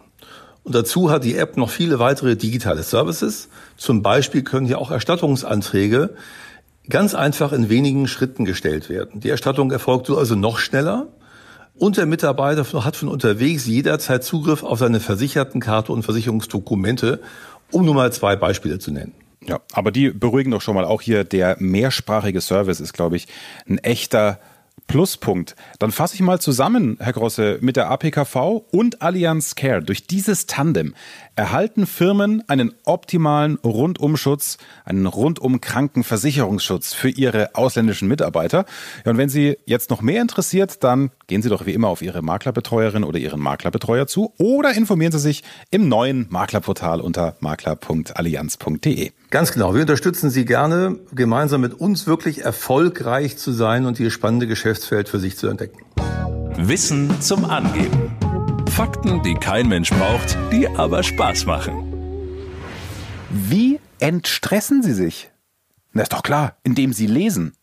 Und 0.64 0.76
dazu 0.76 1.12
hat 1.12 1.24
die 1.24 1.38
App 1.38 1.58
noch 1.58 1.70
viele 1.70 2.00
weitere 2.00 2.36
digitale 2.36 2.84
Services. 2.84 3.50
Zum 3.78 4.02
Beispiel 4.02 4.44
können 4.44 4.66
hier 4.66 4.80
auch 4.80 4.92
Erstattungsanträge 4.92 6.16
ganz 6.90 7.16
einfach 7.16 7.54
in 7.54 7.70
wenigen 7.70 8.08
Schritten 8.08 8.46
gestellt 8.46 8.90
werden. 8.90 9.20
Die 9.20 9.30
Erstattung 9.30 9.72
erfolgt 9.72 10.08
so 10.08 10.18
also 10.18 10.36
noch 10.36 10.58
schneller 10.58 11.08
und 11.76 11.98
der 11.98 12.06
Mitarbeiter 12.06 12.66
hat 12.86 12.96
von 12.96 13.10
unterwegs 13.10 13.66
jederzeit 13.66 14.24
Zugriff 14.24 14.64
auf 14.64 14.80
seine 14.80 15.00
Versichertenkarte 15.00 15.92
und 15.92 16.04
Versicherungsdokumente, 16.04 17.22
um 17.72 17.86
nur 17.86 17.96
mal 17.96 18.14
zwei 18.14 18.36
Beispiele 18.36 18.80
zu 18.80 18.92
nennen. 18.92 19.14
Ja, 19.46 19.60
aber 19.74 19.92
die 19.92 20.10
beruhigen 20.12 20.52
doch 20.52 20.62
schon 20.62 20.76
mal. 20.76 20.86
Auch 20.86 21.02
hier 21.02 21.24
der 21.24 21.58
mehrsprachige 21.60 22.40
Service 22.40 22.80
ist, 22.80 22.94
glaube 22.94 23.18
ich, 23.18 23.28
ein 23.68 23.78
echter 23.80 24.40
Pluspunkt. 24.88 25.56
Dann 25.80 25.92
fasse 25.92 26.16
ich 26.16 26.22
mal 26.22 26.40
zusammen, 26.40 26.98
Herr 27.00 27.14
Grosse, 27.14 27.58
mit 27.62 27.78
der 27.78 27.90
APKV 27.90 28.64
und 28.72 29.02
Allianz 29.02 29.56
Care. 29.56 29.82
Durch 29.82 30.06
dieses 30.06 30.46
Tandem 30.46 30.94
erhalten 31.36 31.88
Firmen 31.88 32.48
einen 32.48 32.74
optimalen 32.86 33.56
Rundumschutz, 33.64 34.58
einen 34.86 35.08
rundum 35.08 35.62
Krankenversicherungsschutz 35.62 36.94
für 36.94 37.10
ihre 37.10 37.56
ausländischen 37.56 38.08
Mitarbeiter. 38.08 38.66
Ja, 39.04 39.12
und 39.12 39.18
wenn 39.18 39.30
Sie 39.30 39.58
jetzt 39.66 39.90
noch 39.90 40.02
mehr 40.02 40.22
interessiert, 40.22 40.84
dann 40.84 41.10
gehen 41.28 41.42
Sie 41.42 41.50
doch 41.50 41.66
wie 41.66 41.74
immer 41.74 41.88
auf 41.88 42.02
Ihre 42.02 42.22
Maklerbetreuerin 42.22 43.04
oder 43.04 43.18
Ihren 43.18 43.40
Maklerbetreuer 43.40 44.06
zu 44.06 44.34
oder 44.38 44.74
informieren 44.74 45.12
Sie 45.12 45.20
sich 45.20 45.44
im 45.72 45.90
neuen 45.90 46.28
Maklerportal 46.30 47.02
unter 47.02 47.36
makler.allianz.de. 47.40 49.12
Ganz 49.34 49.52
genau. 49.52 49.74
Wir 49.74 49.82
unterstützen 49.82 50.30
Sie 50.30 50.46
gerne, 50.46 51.00
gemeinsam 51.12 51.62
mit 51.62 51.74
uns 51.74 52.06
wirklich 52.06 52.46
erfolgreich 52.46 53.36
zu 53.36 53.52
sein 53.52 53.88
und 53.88 54.00
Ihr 54.00 54.12
spannende 54.12 54.46
Geschäftsfeld 54.46 55.10
für 55.10 55.18
sich 55.18 55.38
zu 55.38 55.48
entdecken. 55.48 55.80
Wissen 56.56 57.20
zum 57.20 57.46
Angeben. 57.46 58.16
Fakten, 58.70 59.24
die 59.24 59.34
kein 59.34 59.68
Mensch 59.68 59.90
braucht, 59.90 60.38
die 60.52 60.68
aber 60.68 61.02
Spaß 61.02 61.48
machen. 61.48 62.46
Wie 63.32 63.80
entstressen 63.98 64.84
Sie 64.84 64.94
sich? 64.94 65.32
Na 65.94 66.04
ist 66.04 66.14
doch 66.14 66.22
klar, 66.22 66.58
indem 66.62 66.94
Sie 66.94 67.08
lesen. 67.08 67.54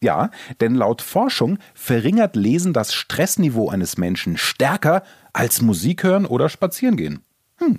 Ja, 0.00 0.30
denn 0.62 0.74
laut 0.74 1.02
Forschung 1.02 1.58
verringert 1.74 2.34
Lesen 2.34 2.72
das 2.72 2.94
Stressniveau 2.94 3.68
eines 3.68 3.98
Menschen 3.98 4.38
stärker 4.38 5.02
als 5.34 5.60
Musik 5.60 6.02
hören 6.02 6.24
oder 6.24 6.48
spazieren 6.48 6.96
gehen. 6.96 7.20
Hm, 7.58 7.78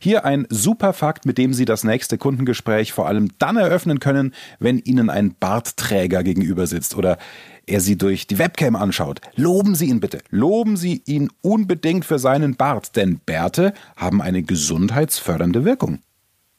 Hier 0.00 0.24
ein 0.24 0.46
super 0.48 0.92
Fakt, 0.92 1.26
mit 1.26 1.38
dem 1.38 1.52
Sie 1.52 1.64
das 1.64 1.84
nächste 1.84 2.18
Kundengespräch 2.18 2.92
vor 2.92 3.06
allem 3.06 3.30
dann 3.38 3.56
eröffnen 3.56 4.00
können, 4.00 4.34
wenn 4.58 4.78
Ihnen 4.78 5.10
ein 5.10 5.34
Bartträger 5.38 6.22
gegenüber 6.22 6.66
sitzt 6.66 6.96
oder 6.96 7.18
er 7.66 7.80
Sie 7.80 7.98
durch 7.98 8.26
die 8.26 8.38
Webcam 8.38 8.76
anschaut. 8.76 9.20
Loben 9.34 9.74
Sie 9.74 9.86
ihn 9.86 10.00
bitte. 10.00 10.20
Loben 10.30 10.76
Sie 10.76 11.02
ihn 11.06 11.30
unbedingt 11.42 12.04
für 12.04 12.18
seinen 12.18 12.56
Bart, 12.56 12.96
denn 12.96 13.18
Bärte 13.18 13.74
haben 13.96 14.22
eine 14.22 14.42
gesundheitsfördernde 14.42 15.64
Wirkung. 15.64 16.00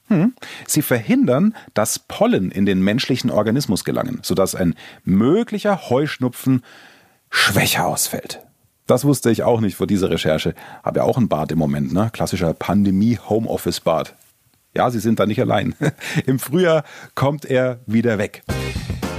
Hm. 0.07 0.33
Sie 0.67 0.81
verhindern, 0.81 1.55
dass 1.73 1.99
Pollen 1.99 2.51
in 2.51 2.65
den 2.65 2.81
menschlichen 2.81 3.29
Organismus 3.29 3.83
gelangen, 3.85 4.19
sodass 4.23 4.55
ein 4.55 4.75
möglicher 5.03 5.89
Heuschnupfen 5.89 6.63
schwächer 7.29 7.85
ausfällt. 7.85 8.41
Das 8.89 9.05
wusste 9.05 9.29
ich 9.29 9.43
auch 9.43 9.61
nicht 9.61 9.75
vor 9.75 9.85
dieser 9.85 10.09
Recherche. 10.09 10.55
Habe 10.81 11.01
ja 11.01 11.05
auch 11.05 11.19
ein 11.19 11.29
Bad 11.29 11.51
im 11.51 11.59
Moment, 11.59 11.93
ne? 11.93 12.09
Klassischer 12.11 12.55
Pandemie-Homeoffice-Bad. 12.55 14.15
Ja, 14.75 14.89
Sie 14.89 14.97
sind 14.97 15.19
da 15.19 15.27
nicht 15.27 15.39
allein. 15.39 15.75
Im 16.25 16.39
Frühjahr 16.39 16.83
kommt 17.13 17.45
er 17.45 17.81
wieder 17.85 18.17
weg. 18.17 18.41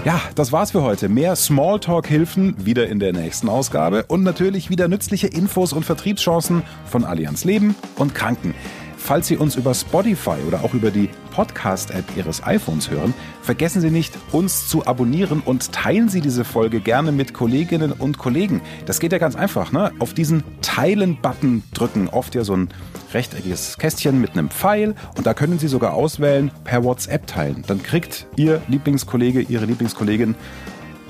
Ja, 0.04 0.20
das 0.34 0.50
war's 0.50 0.72
für 0.72 0.82
heute. 0.82 1.08
Mehr 1.08 1.36
Smalltalk-Hilfen 1.36 2.66
wieder 2.66 2.88
in 2.88 2.98
der 2.98 3.12
nächsten 3.12 3.48
Ausgabe 3.48 4.06
und 4.08 4.24
natürlich 4.24 4.70
wieder 4.70 4.88
nützliche 4.88 5.28
Infos 5.28 5.72
und 5.72 5.84
Vertriebschancen 5.84 6.64
von 6.86 7.04
Allianz 7.04 7.44
Leben 7.44 7.76
und 7.94 8.12
Kranken. 8.12 8.56
Falls 9.02 9.26
Sie 9.26 9.36
uns 9.36 9.56
über 9.56 9.74
Spotify 9.74 10.36
oder 10.46 10.62
auch 10.62 10.74
über 10.74 10.90
die 10.90 11.08
Podcast-App 11.32 12.04
Ihres 12.16 12.44
iPhones 12.44 12.90
hören, 12.90 13.14
vergessen 13.42 13.80
Sie 13.80 13.90
nicht, 13.90 14.16
uns 14.30 14.68
zu 14.68 14.86
abonnieren 14.86 15.40
und 15.44 15.72
teilen 15.72 16.08
Sie 16.08 16.20
diese 16.20 16.44
Folge 16.44 16.80
gerne 16.80 17.10
mit 17.10 17.32
Kolleginnen 17.32 17.92
und 17.92 18.18
Kollegen. 18.18 18.60
Das 18.86 19.00
geht 19.00 19.12
ja 19.12 19.18
ganz 19.18 19.34
einfach, 19.34 19.72
ne? 19.72 19.90
Auf 19.98 20.12
diesen 20.14 20.44
Teilen-Button 20.60 21.64
drücken, 21.72 22.08
oft 22.08 22.34
ja 22.34 22.44
so 22.44 22.54
ein 22.54 22.68
rechteckiges 23.12 23.78
Kästchen 23.78 24.20
mit 24.20 24.32
einem 24.32 24.50
Pfeil 24.50 24.94
und 25.16 25.26
da 25.26 25.34
können 25.34 25.58
Sie 25.58 25.68
sogar 25.68 25.94
auswählen, 25.94 26.52
per 26.62 26.84
WhatsApp 26.84 27.26
teilen. 27.26 27.64
Dann 27.66 27.82
kriegt 27.82 28.26
Ihr 28.36 28.60
Lieblingskollege, 28.68 29.40
Ihre 29.40 29.64
Lieblingskollegin 29.64 30.36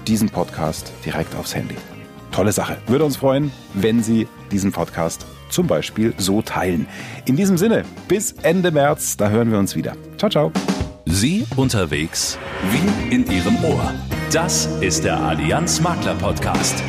diesen 0.06 0.30
Podcast 0.30 0.92
direkt 1.04 1.34
aufs 1.34 1.54
Handy. 1.54 1.76
Tolle 2.30 2.52
Sache. 2.52 2.78
Würde 2.86 3.04
uns 3.04 3.16
freuen, 3.16 3.50
wenn 3.74 4.02
Sie 4.02 4.28
diesen 4.52 4.72
Podcast 4.72 5.26
zum 5.50 5.66
Beispiel 5.66 6.14
so 6.16 6.42
teilen. 6.42 6.86
In 7.26 7.36
diesem 7.36 7.58
Sinne, 7.58 7.84
bis 8.08 8.32
Ende 8.42 8.70
März, 8.70 9.16
da 9.16 9.28
hören 9.28 9.50
wir 9.50 9.58
uns 9.58 9.76
wieder. 9.76 9.92
Ciao, 10.16 10.30
ciao. 10.30 10.52
Sie 11.06 11.44
unterwegs 11.56 12.38
wie 12.70 13.14
in 13.14 13.30
Ihrem 13.30 13.56
Ohr. 13.64 13.92
Das 14.32 14.66
ist 14.80 15.04
der 15.04 15.18
Allianz 15.18 15.80
Makler 15.80 16.14
Podcast. 16.14 16.82